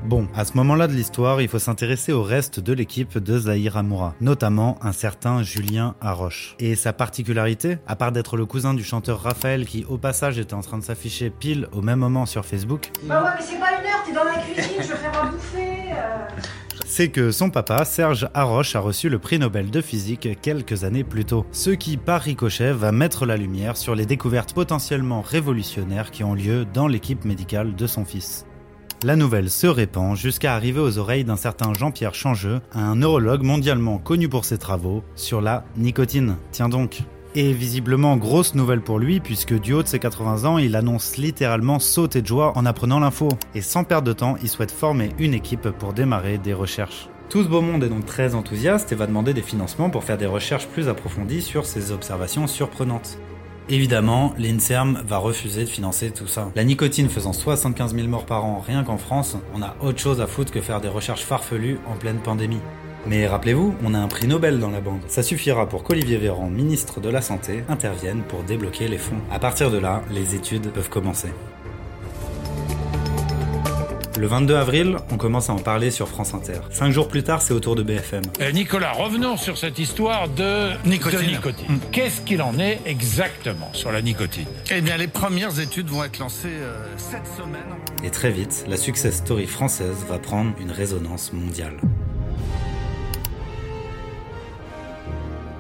Bon, 0.05 0.27
à 0.35 0.45
ce 0.45 0.57
moment-là 0.57 0.89
de 0.89 0.93
l'histoire, 0.93 1.41
il 1.41 1.49
faut 1.49 1.61
s'intéresser 1.61 2.13
au 2.13 2.23
reste 2.23 2.59
de 2.61 2.73
l'équipe 2.73 3.19
de 3.19 3.39
Zahir 3.39 3.77
Amoura, 3.77 4.15
notamment 4.21 4.77
un 4.83 4.93
certain 4.93 5.43
Julien 5.43 5.95
Haroche. 6.01 6.57
Et 6.59 6.75
sa 6.75 6.93
particularité, 6.93 7.79
à 7.87 7.95
part 7.95 8.11
d'être 8.13 8.37
le 8.37 8.45
cousin 8.45 8.75
du 8.75 8.83
chanteur 8.83 9.23
Raphaël 9.23 9.65
qui 9.65 9.85
au 9.89 9.99
passage 9.99 10.39
était 10.39 10.55
en 10.55 10.61
train 10.61 10.79
de 10.79 10.83
s'afficher 10.85 11.31
pile 11.31 11.69
au 11.73 11.83
même 11.83 12.01
moment 12.01 12.27
sur 12.27 12.45
Facebook, 12.45 12.91
Bah 13.05 13.23
ouais, 13.23 13.31
mais 13.39 13.45
c'est 13.45 13.59
pas 13.61 13.71
une 13.81 13.87
heure, 13.87 14.03
t'es 14.05 14.13
dans 14.13 14.25
la 14.25 14.35
cuisine, 14.43 14.83
je 14.83 14.89
vais 14.89 14.97
faire 14.97 15.23
à 15.23 15.27
bouffer. 15.27 15.93
euh. 15.93 16.41
c'est 16.85 17.09
que 17.09 17.31
son 17.31 17.49
papa, 17.51 17.85
Serge 17.85 18.29
Haroche, 18.35 18.75
a 18.75 18.81
reçu 18.81 19.09
le 19.09 19.21
prix 19.21 19.39
Nobel 19.39 19.71
de 19.71 19.81
physique 19.81 20.29
quelques 20.43 20.83
années 20.85 21.05
plus 21.05 21.25
tôt. 21.25 21.47
Ce 21.53 21.71
qui, 21.71 21.97
par 21.97 22.21
ricochet, 22.23 22.73
va 22.73 22.91
mettre 22.91 23.25
la 23.25 23.37
lumière 23.37 23.77
sur 23.77 23.95
les 23.95 24.05
découvertes 24.05 24.53
potentiellement 24.53 25.23
révolutionnaires 25.23 26.11
qui 26.11 26.25
ont 26.25 26.35
lieu 26.35 26.65
dans 26.67 26.89
l'équipe 26.89 27.25
médicale 27.25 27.77
de 27.77 27.87
son 27.87 28.05
fils. 28.05 28.45
La 29.05 29.17
nouvelle 29.17 29.51
se 29.51 29.67
répand 29.67 30.17
jusqu'à 30.17 30.55
arriver 30.55 30.79
aux 30.79 30.99
oreilles 30.99 31.25
d'un 31.25 31.37
certain 31.37 31.75
Jean-Pierre 31.75 32.15
Changeux, 32.15 32.61
un 32.73 32.95
neurologue 32.95 33.43
mondialement 33.43 33.99
connu 33.99 34.29
pour 34.29 34.45
ses 34.45 34.59
travaux 34.59 35.03
sur 35.17 35.41
la 35.41 35.65
nicotine. 35.77 36.37
Tiens 36.53 36.69
donc. 36.69 37.03
Et 37.35 37.53
visiblement 37.53 38.17
grosse 38.17 38.55
nouvelle 38.55 38.81
pour 38.81 39.01
lui 39.01 39.19
puisque 39.19 39.59
du 39.59 39.73
haut 39.73 39.83
de 39.83 39.89
ses 39.89 39.99
80 39.99 40.45
ans, 40.45 40.59
il 40.59 40.77
annonce 40.77 41.17
littéralement 41.17 41.81
sauter 41.81 42.23
de 42.23 42.29
joie 42.29 42.53
en 42.55 42.65
apprenant 42.65 43.01
l'info. 43.01 43.29
Et 43.57 43.61
sans 43.61 43.83
perdre 43.83 44.07
de 44.07 44.13
temps, 44.13 44.37
il 44.41 44.49
souhaite 44.49 44.71
former 44.71 45.11
une 45.19 45.35
équipe 45.35 45.69
pour 45.71 45.95
démarrer 45.95 46.39
des 46.39 46.55
recherches. 46.55 47.09
Tout 47.29 47.43
ce 47.43 47.49
beau 47.49 47.61
monde 47.61 47.83
est 47.83 47.89
donc 47.89 48.07
très 48.07 48.37
enthousiaste 48.37 48.93
et 48.93 48.95
va 48.95 49.09
demander 49.09 49.35
des 49.35 49.43
financements 49.43 49.91
pour 49.91 50.05
faire 50.05 50.19
des 50.19 50.27
recherches 50.27 50.69
plus 50.69 50.89
approfondies 50.89 51.43
sur 51.43 51.67
ces 51.67 51.91
observations 51.91 52.47
surprenantes. 52.47 53.19
Évidemment, 53.69 54.35
l'INSERM 54.39 55.03
va 55.07 55.19
refuser 55.19 55.65
de 55.65 55.69
financer 55.69 56.11
tout 56.11 56.27
ça. 56.27 56.51
La 56.55 56.65
nicotine 56.65 57.09
faisant 57.09 57.33
75 57.33 57.95
000 57.95 58.09
morts 58.09 58.27
par 58.27 58.45
an 58.45 58.63
rien 58.67 58.83
qu'en 58.83 58.99
France, 58.99 59.37
on 59.55 59.63
a 59.63 59.77
autre 59.81 59.99
chose 59.99 60.21
à 60.21 60.27
foutre 60.27 60.53
que 60.53 60.61
faire 60.61 60.81
des 60.81 60.89
recherches 60.89 61.25
farfelues 61.25 61.79
en 61.89 61.97
pleine 61.97 62.19
pandémie. 62.19 62.61
Mais 63.07 63.27
rappelez-vous, 63.27 63.75
on 63.85 63.95
a 63.95 63.99
un 63.99 64.09
prix 64.09 64.29
Nobel 64.29 64.61
dans 64.61 64.71
la 64.71 64.81
bande. 64.81 65.01
Ça 65.09 65.23
suffira 65.23 65.69
pour 65.69 65.83
qu'Olivier 65.83 66.19
Véran, 66.19 66.49
ministre 66.49 67.01
de 67.01 67.09
la 67.09 67.21
Santé, 67.21 67.65
intervienne 67.69 68.23
pour 68.29 68.45
débloquer 68.45 68.89
les 68.89 68.99
fonds. 68.99 69.21
À 69.31 69.39
partir 69.39 69.71
de 69.71 69.79
là, 69.79 70.03
les 70.11 70.35
études 70.35 70.71
peuvent 70.71 70.91
commencer. 70.91 71.29
Le 74.19 74.27
22 74.27 74.55
avril, 74.55 74.97
on 75.11 75.17
commence 75.17 75.49
à 75.49 75.55
en 75.55 75.59
parler 75.59 75.91
sur 75.91 76.07
France 76.09 76.35
Inter. 76.35 76.61
Cinq 76.71 76.91
jours 76.91 77.09
plus 77.09 77.23
tard, 77.23 77.41
c'est 77.41 77.55
au 77.55 77.61
tour 77.61 77.75
de 77.75 77.83
BFM. 77.83 78.23
Euh, 78.41 78.53
Nicolas, 78.53 78.93
revenons 78.93 79.37
sur 79.37 79.57
cette 79.57 79.79
histoire 79.79 80.29
de 80.29 80.71
Nicotine. 80.87 81.21
de 81.21 81.25
nicotine. 81.25 81.79
Qu'est-ce 81.93 82.21
qu'il 82.21 82.43
en 82.43 82.59
est 82.59 82.81
exactement 82.85 83.71
sur 83.73 83.91
la 83.91 84.03
nicotine? 84.03 84.47
Eh 84.71 84.81
bien, 84.83 84.97
les 84.99 85.09
premières 85.09 85.59
études 85.61 85.89
vont 85.89 86.05
être 86.05 86.19
lancées 86.19 86.49
euh, 86.49 86.85
cette 86.99 87.27
semaine. 87.27 87.63
Et 88.05 88.11
très 88.11 88.31
vite, 88.31 88.65
la 88.69 88.77
success 88.77 89.17
story 89.17 89.47
française 89.47 90.05
va 90.09 90.19
prendre 90.19 90.53
une 90.61 90.71
résonance 90.71 91.33
mondiale. 91.33 91.77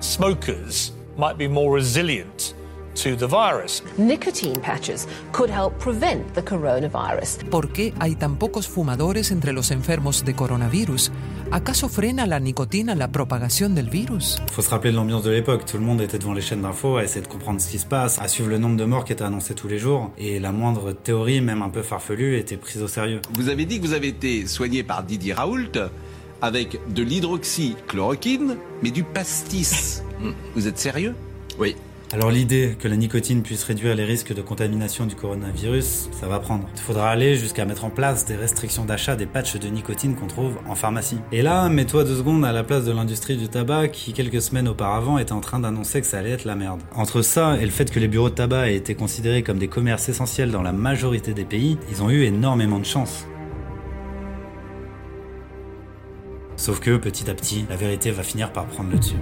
smokers 0.01 0.93
might 1.17 1.39
be 1.39 1.49
more 1.49 1.71
resilient 1.71 2.55
to 2.95 3.17
the 3.17 3.29
virus. 3.29 3.83
Nicotine 3.99 4.61
patches 4.61 5.07
could 5.33 5.51
help 5.51 5.79
prevent 5.79 6.35
the 6.35 6.43
coronavirus. 6.43 7.39
¿Por 7.51 7.73
qué 7.73 7.93
hay 7.99 8.15
tan 8.15 8.37
pocos 8.37 8.69
fumadores 8.69 9.31
entre 9.31 9.53
los 9.53 9.71
enfermos 9.71 10.25
de 10.25 10.35
coronavirus? 10.35 11.13
¿Acaso 11.51 11.89
frena 11.89 12.27
la 12.27 12.41
nicotina 12.41 12.95
la 12.95 13.09
propagación 13.09 13.75
del 13.75 13.91
virus? 13.91 14.41
Faut 14.53 14.65
se 14.65 14.71
rappeler 14.71 14.93
de 14.93 14.97
l'ambiance 14.97 15.23
de 15.23 15.31
l'époque, 15.31 15.67
tout 15.67 15.79
le 15.79 15.85
monde 15.85 16.01
était 16.01 16.19
devant 16.19 16.33
les 16.33 16.41
chaînes 16.41 16.63
d'infos 16.63 16.97
à 16.97 17.05
essayer 17.05 17.21
de 17.21 17.29
comprendre 17.29 17.61
ce 17.61 17.69
qui 17.69 17.79
se 17.79 17.87
passe, 17.87 18.19
à 18.19 18.29
suivre 18.29 18.49
le 18.49 18.59
nombre 18.59 18.77
de 18.77 18.85
morts 18.85 19.05
qui 19.05 19.13
était 19.13 19.25
annoncé 19.25 19.55
tous 19.55 19.69
les 19.69 19.79
jours, 19.79 20.11
et 20.17 20.41
la 20.41 20.53
moindre 20.53 20.93
théorie, 20.93 21.41
même 21.41 21.63
un 21.63 21.69
peu 21.69 21.83
farfelue, 21.83 22.39
était 22.39 22.57
prise 22.57 22.83
au 22.83 22.89
sérieux. 22.89 23.21
Vous 23.35 23.49
avez 23.51 23.67
dit 23.67 23.81
que 23.81 23.87
vous 23.87 23.93
avez 23.93 24.09
été 24.09 24.47
soigné 24.47 24.83
par 24.83 25.03
Didier 25.03 25.35
Raoult 25.35 25.79
avec 26.41 26.79
de 26.93 27.03
l'hydroxychloroquine, 27.03 28.57
mais 28.83 28.91
du 28.91 29.05
pastis. 29.05 30.03
vous 30.55 30.67
êtes 30.67 30.79
sérieux? 30.79 31.15
Oui. 31.59 31.77
Alors 32.13 32.31
l'idée 32.31 32.77
que 32.79 32.89
la 32.89 32.97
nicotine 32.97 33.43
puisse 33.43 33.65
réduire 33.65 33.95
les 33.95 34.05
risques 34.05 34.35
de 34.35 34.43
contamination 34.43 35.07
du 35.07 35.15
coronavirus, 35.15 36.11
ça 36.13 36.27
va 36.29 36.41
prendre. 36.41 36.69
Il 36.75 36.81
faudra 36.83 37.09
aller 37.09 37.37
jusqu'à 37.37 37.65
mettre 37.65 37.87
en 37.87 37.91
place 37.91 38.27
des 38.27 38.37
restrictions 38.37 38.85
d'achat 38.85 39.17
des 39.17 39.25
patchs 39.25 39.57
de 39.57 39.67
nicotine 39.69 40.15
qu'on 40.15 40.27
trouve 40.27 40.59
en 40.69 40.75
pharmacie. 40.75 41.17
Et 41.33 41.41
là, 41.41 41.71
mets-toi 41.71 42.05
deux 42.05 42.19
secondes 42.19 42.45
à 42.45 42.53
la 42.53 42.65
place 42.65 42.85
de 42.85 42.93
l'industrie 42.93 43.39
du 43.39 43.49
tabac 43.49 43.89
qui 43.89 44.13
quelques 44.13 44.43
semaines 44.43 44.69
auparavant 44.69 45.17
était 45.17 45.33
en 45.33 45.41
train 45.41 45.59
d'annoncer 45.59 46.03
que 46.03 46.07
ça 46.07 46.19
allait 46.19 46.33
être 46.33 46.45
la 46.45 46.55
merde. 46.55 46.83
Entre 46.95 47.23
ça 47.23 47.57
et 47.59 47.65
le 47.65 47.71
fait 47.71 47.91
que 47.91 47.99
les 47.99 48.09
bureaux 48.09 48.29
de 48.29 48.35
tabac 48.35 48.69
aient 48.69 48.77
été 48.77 48.95
considérés 48.95 49.43
comme 49.43 49.59
des 49.59 49.69
commerces 49.69 50.11
essentiels 50.11 50.51
dans 50.51 50.63
la 50.63 50.73
majorité 50.73 51.33
des 51.33 51.47
pays, 51.47 51.79
ils 51.91 52.03
ont 52.03 52.11
eu 52.11 52.25
énormément 52.25 52.79
de 52.79 52.85
chance. 52.85 53.27
Sauf 56.57 56.79
que 56.79 56.99
petit 56.99 57.31
à 57.31 57.35
petit, 57.35 57.65
la 57.71 57.77
vérité 57.77 58.11
va 58.11 58.23
finir 58.23 58.53
par 58.53 58.67
prendre 58.67 58.91
le 58.91 58.99
dessus. 58.99 59.17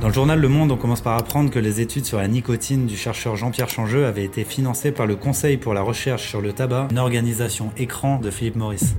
Dans 0.00 0.08
le 0.08 0.12
journal 0.12 0.38
Le 0.38 0.48
Monde, 0.48 0.70
on 0.70 0.76
commence 0.76 1.00
par 1.00 1.16
apprendre 1.16 1.50
que 1.50 1.58
les 1.58 1.80
études 1.80 2.04
sur 2.04 2.18
la 2.18 2.28
nicotine 2.28 2.86
du 2.86 2.96
chercheur 2.96 3.36
Jean-Pierre 3.36 3.70
Changeux 3.70 4.06
avaient 4.06 4.24
été 4.24 4.44
financées 4.44 4.92
par 4.92 5.06
le 5.06 5.16
Conseil 5.16 5.56
pour 5.56 5.72
la 5.72 5.82
recherche 5.82 6.28
sur 6.28 6.40
le 6.40 6.52
tabac, 6.52 6.88
une 6.90 6.98
organisation 6.98 7.70
écran 7.76 8.18
de 8.18 8.30
Philippe 8.30 8.56
Maurice. 8.56 8.96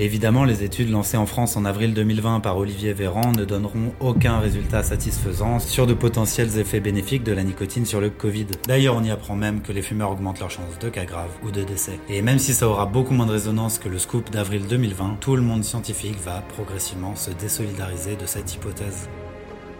Évidemment, 0.00 0.44
les 0.44 0.62
études 0.62 0.90
lancées 0.90 1.16
en 1.16 1.26
France 1.26 1.56
en 1.56 1.64
avril 1.64 1.92
2020 1.92 2.38
par 2.38 2.56
Olivier 2.56 2.92
Véran 2.92 3.32
ne 3.32 3.44
donneront 3.44 3.92
aucun 3.98 4.38
résultat 4.38 4.84
satisfaisant 4.84 5.58
sur 5.58 5.88
de 5.88 5.92
potentiels 5.92 6.56
effets 6.56 6.78
bénéfiques 6.78 7.24
de 7.24 7.32
la 7.32 7.42
nicotine 7.42 7.84
sur 7.84 8.00
le 8.00 8.08
Covid. 8.08 8.46
D'ailleurs, 8.68 8.94
on 8.94 9.02
y 9.02 9.10
apprend 9.10 9.34
même 9.34 9.60
que 9.60 9.72
les 9.72 9.82
fumeurs 9.82 10.12
augmentent 10.12 10.38
leurs 10.38 10.52
chances 10.52 10.78
de 10.78 10.88
cas 10.88 11.04
graves 11.04 11.36
ou 11.42 11.50
de 11.50 11.64
décès. 11.64 11.98
Et 12.08 12.22
même 12.22 12.38
si 12.38 12.54
ça 12.54 12.68
aura 12.68 12.86
beaucoup 12.86 13.12
moins 13.12 13.26
de 13.26 13.32
résonance 13.32 13.80
que 13.80 13.88
le 13.88 13.98
scoop 13.98 14.30
d'avril 14.30 14.68
2020, 14.68 15.16
tout 15.20 15.34
le 15.34 15.42
monde 15.42 15.64
scientifique 15.64 16.20
va 16.24 16.42
progressivement 16.42 17.16
se 17.16 17.32
désolidariser 17.32 18.14
de 18.14 18.26
cette 18.26 18.54
hypothèse. 18.54 19.08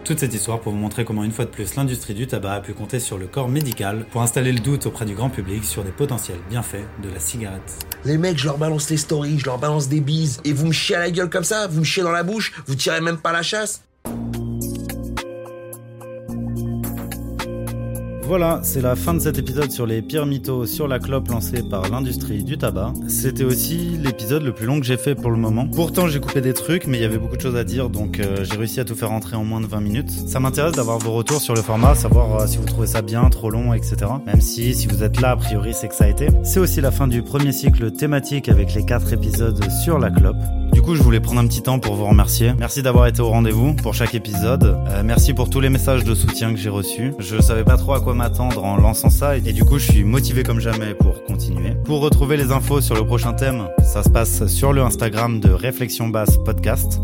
Toute 0.09 0.17
cette 0.17 0.33
histoire 0.33 0.59
pour 0.59 0.71
vous 0.71 0.79
montrer 0.79 1.05
comment 1.05 1.23
une 1.23 1.31
fois 1.31 1.45
de 1.45 1.51
plus 1.51 1.75
l'industrie 1.75 2.15
du 2.15 2.25
tabac 2.25 2.53
a 2.53 2.61
pu 2.61 2.73
compter 2.73 2.99
sur 2.99 3.19
le 3.19 3.27
corps 3.27 3.47
médical 3.47 4.07
pour 4.09 4.23
installer 4.23 4.51
le 4.51 4.57
doute 4.57 4.87
auprès 4.87 5.05
du 5.05 5.13
grand 5.13 5.29
public 5.29 5.63
sur 5.63 5.83
des 5.83 5.91
potentiels 5.91 6.39
bienfaits 6.49 6.83
de 7.03 7.09
la 7.13 7.19
cigarette. 7.19 7.85
Les 8.05 8.17
mecs, 8.17 8.39
je 8.39 8.45
leur 8.45 8.57
balance 8.57 8.89
les 8.89 8.97
stories, 8.97 9.37
je 9.37 9.45
leur 9.45 9.59
balance 9.59 9.87
des 9.87 10.01
bises, 10.01 10.41
et 10.45 10.51
vous 10.51 10.65
me 10.65 10.71
chiez 10.71 10.95
à 10.95 10.99
la 10.99 11.11
gueule 11.11 11.29
comme 11.29 11.43
ça, 11.43 11.67
vous 11.67 11.81
me 11.81 11.85
chiez 11.85 12.01
dans 12.01 12.09
la 12.09 12.23
bouche, 12.23 12.53
vous 12.65 12.73
tirez 12.73 13.01
même 13.01 13.19
pas 13.19 13.31
la 13.31 13.43
chasse. 13.43 13.83
Voilà, 18.29 18.59
c'est 18.61 18.81
la 18.81 18.95
fin 18.95 19.15
de 19.15 19.19
cet 19.19 19.39
épisode 19.39 19.71
sur 19.71 19.87
les 19.87 20.03
pires 20.03 20.27
mythos 20.27 20.67
sur 20.67 20.87
la 20.87 20.99
clope 20.99 21.29
lancée 21.29 21.63
par 21.63 21.89
l'industrie 21.89 22.43
du 22.43 22.59
tabac. 22.59 22.93
C'était 23.07 23.43
aussi 23.43 23.97
l'épisode 23.97 24.43
le 24.43 24.51
plus 24.51 24.67
long 24.67 24.79
que 24.79 24.85
j'ai 24.85 24.97
fait 24.97 25.15
pour 25.15 25.31
le 25.31 25.37
moment. 25.37 25.65
Pourtant, 25.65 26.07
j'ai 26.07 26.19
coupé 26.19 26.39
des 26.39 26.53
trucs, 26.53 26.85
mais 26.85 26.99
il 26.99 27.01
y 27.01 27.05
avait 27.05 27.17
beaucoup 27.17 27.37
de 27.37 27.41
choses 27.41 27.55
à 27.55 27.63
dire, 27.63 27.89
donc 27.89 28.19
euh, 28.19 28.43
j'ai 28.43 28.55
réussi 28.55 28.79
à 28.79 28.85
tout 28.85 28.93
faire 28.93 29.09
rentrer 29.09 29.35
en 29.35 29.43
moins 29.43 29.61
de 29.61 29.65
20 29.65 29.81
minutes. 29.81 30.11
Ça 30.11 30.39
m'intéresse 30.39 30.73
d'avoir 30.73 30.99
vos 30.99 31.11
retours 31.11 31.41
sur 31.41 31.55
le 31.55 31.63
format, 31.63 31.95
savoir 31.95 32.41
euh, 32.41 32.45
si 32.45 32.57
vous 32.57 32.65
trouvez 32.65 32.85
ça 32.85 33.01
bien, 33.01 33.27
trop 33.31 33.49
long, 33.49 33.73
etc. 33.73 33.95
Même 34.27 34.41
si, 34.41 34.75
si 34.75 34.85
vous 34.85 35.01
êtes 35.01 35.19
là, 35.21 35.31
a 35.31 35.35
priori, 35.35 35.73
c'est 35.73 35.87
que 35.87 35.95
ça 35.95 36.05
a 36.05 36.09
été. 36.09 36.27
C'est 36.43 36.59
aussi 36.59 36.81
la 36.81 36.91
fin 36.91 37.07
du 37.07 37.23
premier 37.23 37.51
cycle 37.51 37.89
thématique 37.89 38.47
avec 38.47 38.75
les 38.75 38.85
4 38.85 39.11
épisodes 39.11 39.59
sur 39.83 39.97
la 39.97 40.11
clope. 40.11 40.37
Du 40.71 40.83
coup, 40.83 40.95
je 40.95 41.01
voulais 41.01 41.19
prendre 41.19 41.39
un 41.39 41.47
petit 41.47 41.63
temps 41.63 41.79
pour 41.79 41.95
vous 41.95 42.05
remercier. 42.05 42.53
Merci 42.59 42.83
d'avoir 42.83 43.07
été 43.07 43.21
au 43.21 43.29
rendez-vous 43.29 43.73
pour 43.73 43.95
chaque 43.95 44.13
épisode. 44.13 44.77
Euh, 44.87 45.01
merci 45.03 45.33
pour 45.33 45.49
tous 45.49 45.61
les 45.61 45.69
messages 45.69 46.03
de 46.03 46.13
soutien 46.13 46.53
que 46.53 46.59
j'ai 46.59 46.69
reçus. 46.69 47.13
Je 47.17 47.41
savais 47.41 47.63
pas 47.63 47.75
trop 47.75 47.93
à 47.93 47.99
quoi 47.99 48.13
m'attendre 48.19 48.65
en 48.65 48.75
lançant 48.75 49.09
ça 49.09 49.37
et 49.37 49.53
du 49.53 49.63
coup, 49.63 49.79
je 49.79 49.89
suis 49.89 50.03
motivé 50.03 50.43
comme 50.43 50.59
jamais 50.59 50.93
pour 50.93 51.23
continuer. 51.23 51.73
Pour 51.85 52.01
retrouver 52.01 52.35
les 52.35 52.51
infos 52.51 52.81
sur 52.81 52.95
le 52.95 53.05
prochain 53.05 53.31
thème, 53.31 53.69
ça 53.81 54.03
se 54.03 54.09
passe 54.09 54.45
sur 54.47 54.73
le 54.73 54.81
Instagram 54.81 55.39
de 55.39 55.49
Réflexion 55.49 56.09
Basse 56.09 56.37
Podcast. 56.43 56.99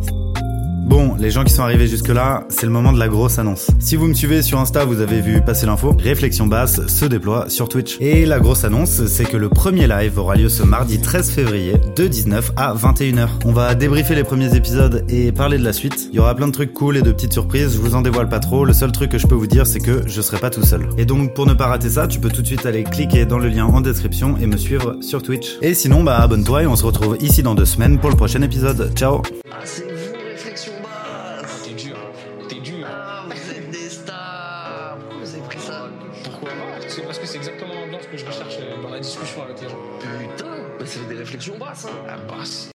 Bon, 0.85 1.15
les 1.17 1.31
gens 1.31 1.43
qui 1.43 1.51
sont 1.51 1.63
arrivés 1.63 1.87
jusque-là, 1.87 2.43
c'est 2.49 2.67
le 2.67 2.71
moment 2.71 2.93
de 2.93 2.99
la 2.99 3.07
grosse 3.07 3.39
annonce. 3.39 3.71
Si 3.79 3.95
vous 3.95 4.05
me 4.05 4.13
suivez 4.13 4.43
sur 4.43 4.59
Insta, 4.59 4.85
vous 4.85 5.01
avez 5.01 5.19
vu 5.19 5.41
passer 5.41 5.65
l'info. 5.65 5.95
Réflexion 5.99 6.45
basse 6.45 6.85
se 6.85 7.05
déploie 7.05 7.49
sur 7.49 7.67
Twitch. 7.69 7.97
Et 8.01 8.23
la 8.23 8.39
grosse 8.39 8.63
annonce, 8.65 9.03
c'est 9.07 9.25
que 9.25 9.35
le 9.35 9.49
premier 9.49 9.87
live 9.87 10.19
aura 10.19 10.35
lieu 10.35 10.47
ce 10.47 10.61
mardi 10.61 11.01
13 11.01 11.31
février 11.31 11.73
de 11.95 12.05
19 12.05 12.51
à 12.55 12.75
21h. 12.75 13.29
On 13.45 13.51
va 13.51 13.73
débriefer 13.73 14.13
les 14.13 14.23
premiers 14.23 14.55
épisodes 14.55 15.03
et 15.09 15.31
parler 15.31 15.57
de 15.57 15.63
la 15.63 15.73
suite. 15.73 16.09
Il 16.11 16.17
y 16.17 16.19
aura 16.19 16.35
plein 16.35 16.47
de 16.47 16.53
trucs 16.53 16.73
cool 16.73 16.97
et 16.97 17.01
de 17.01 17.11
petites 17.11 17.33
surprises, 17.33 17.73
je 17.73 17.79
vous 17.79 17.95
en 17.95 18.03
dévoile 18.03 18.29
pas 18.29 18.39
trop. 18.39 18.63
Le 18.63 18.73
seul 18.73 18.91
truc 18.91 19.09
que 19.09 19.17
je 19.17 19.25
peux 19.25 19.33
vous 19.33 19.47
dire, 19.47 19.65
c'est 19.65 19.79
que 19.79 20.03
je 20.05 20.21
serai 20.21 20.37
pas 20.37 20.51
tout 20.51 20.63
seul. 20.63 20.87
Et 20.99 21.05
donc, 21.05 21.33
pour 21.33 21.47
ne 21.47 21.55
pas 21.55 21.65
rater 21.65 21.89
ça, 21.89 22.05
tu 22.05 22.19
peux 22.19 22.29
tout 22.29 22.43
de 22.43 22.47
suite 22.47 22.67
aller 22.67 22.83
cliquer 22.83 23.25
dans 23.25 23.39
le 23.39 23.49
lien 23.49 23.65
en 23.65 23.81
description 23.81 24.37
et 24.39 24.45
me 24.45 24.57
suivre 24.57 24.97
sur 25.01 25.23
Twitch. 25.23 25.57
Et 25.63 25.73
sinon, 25.73 26.03
bah 26.03 26.17
abonne-toi 26.17 26.61
et 26.61 26.67
on 26.67 26.75
se 26.75 26.85
retrouve 26.85 27.17
ici 27.21 27.41
dans 27.41 27.55
deux 27.55 27.65
semaines 27.65 27.97
pour 27.97 28.11
le 28.11 28.15
prochain 28.15 28.43
épisode. 28.43 28.91
Ciao 28.93 29.23
l'ambiance 41.75 41.85
que 41.85 41.89
je 41.89 42.39
recherche 42.39 42.69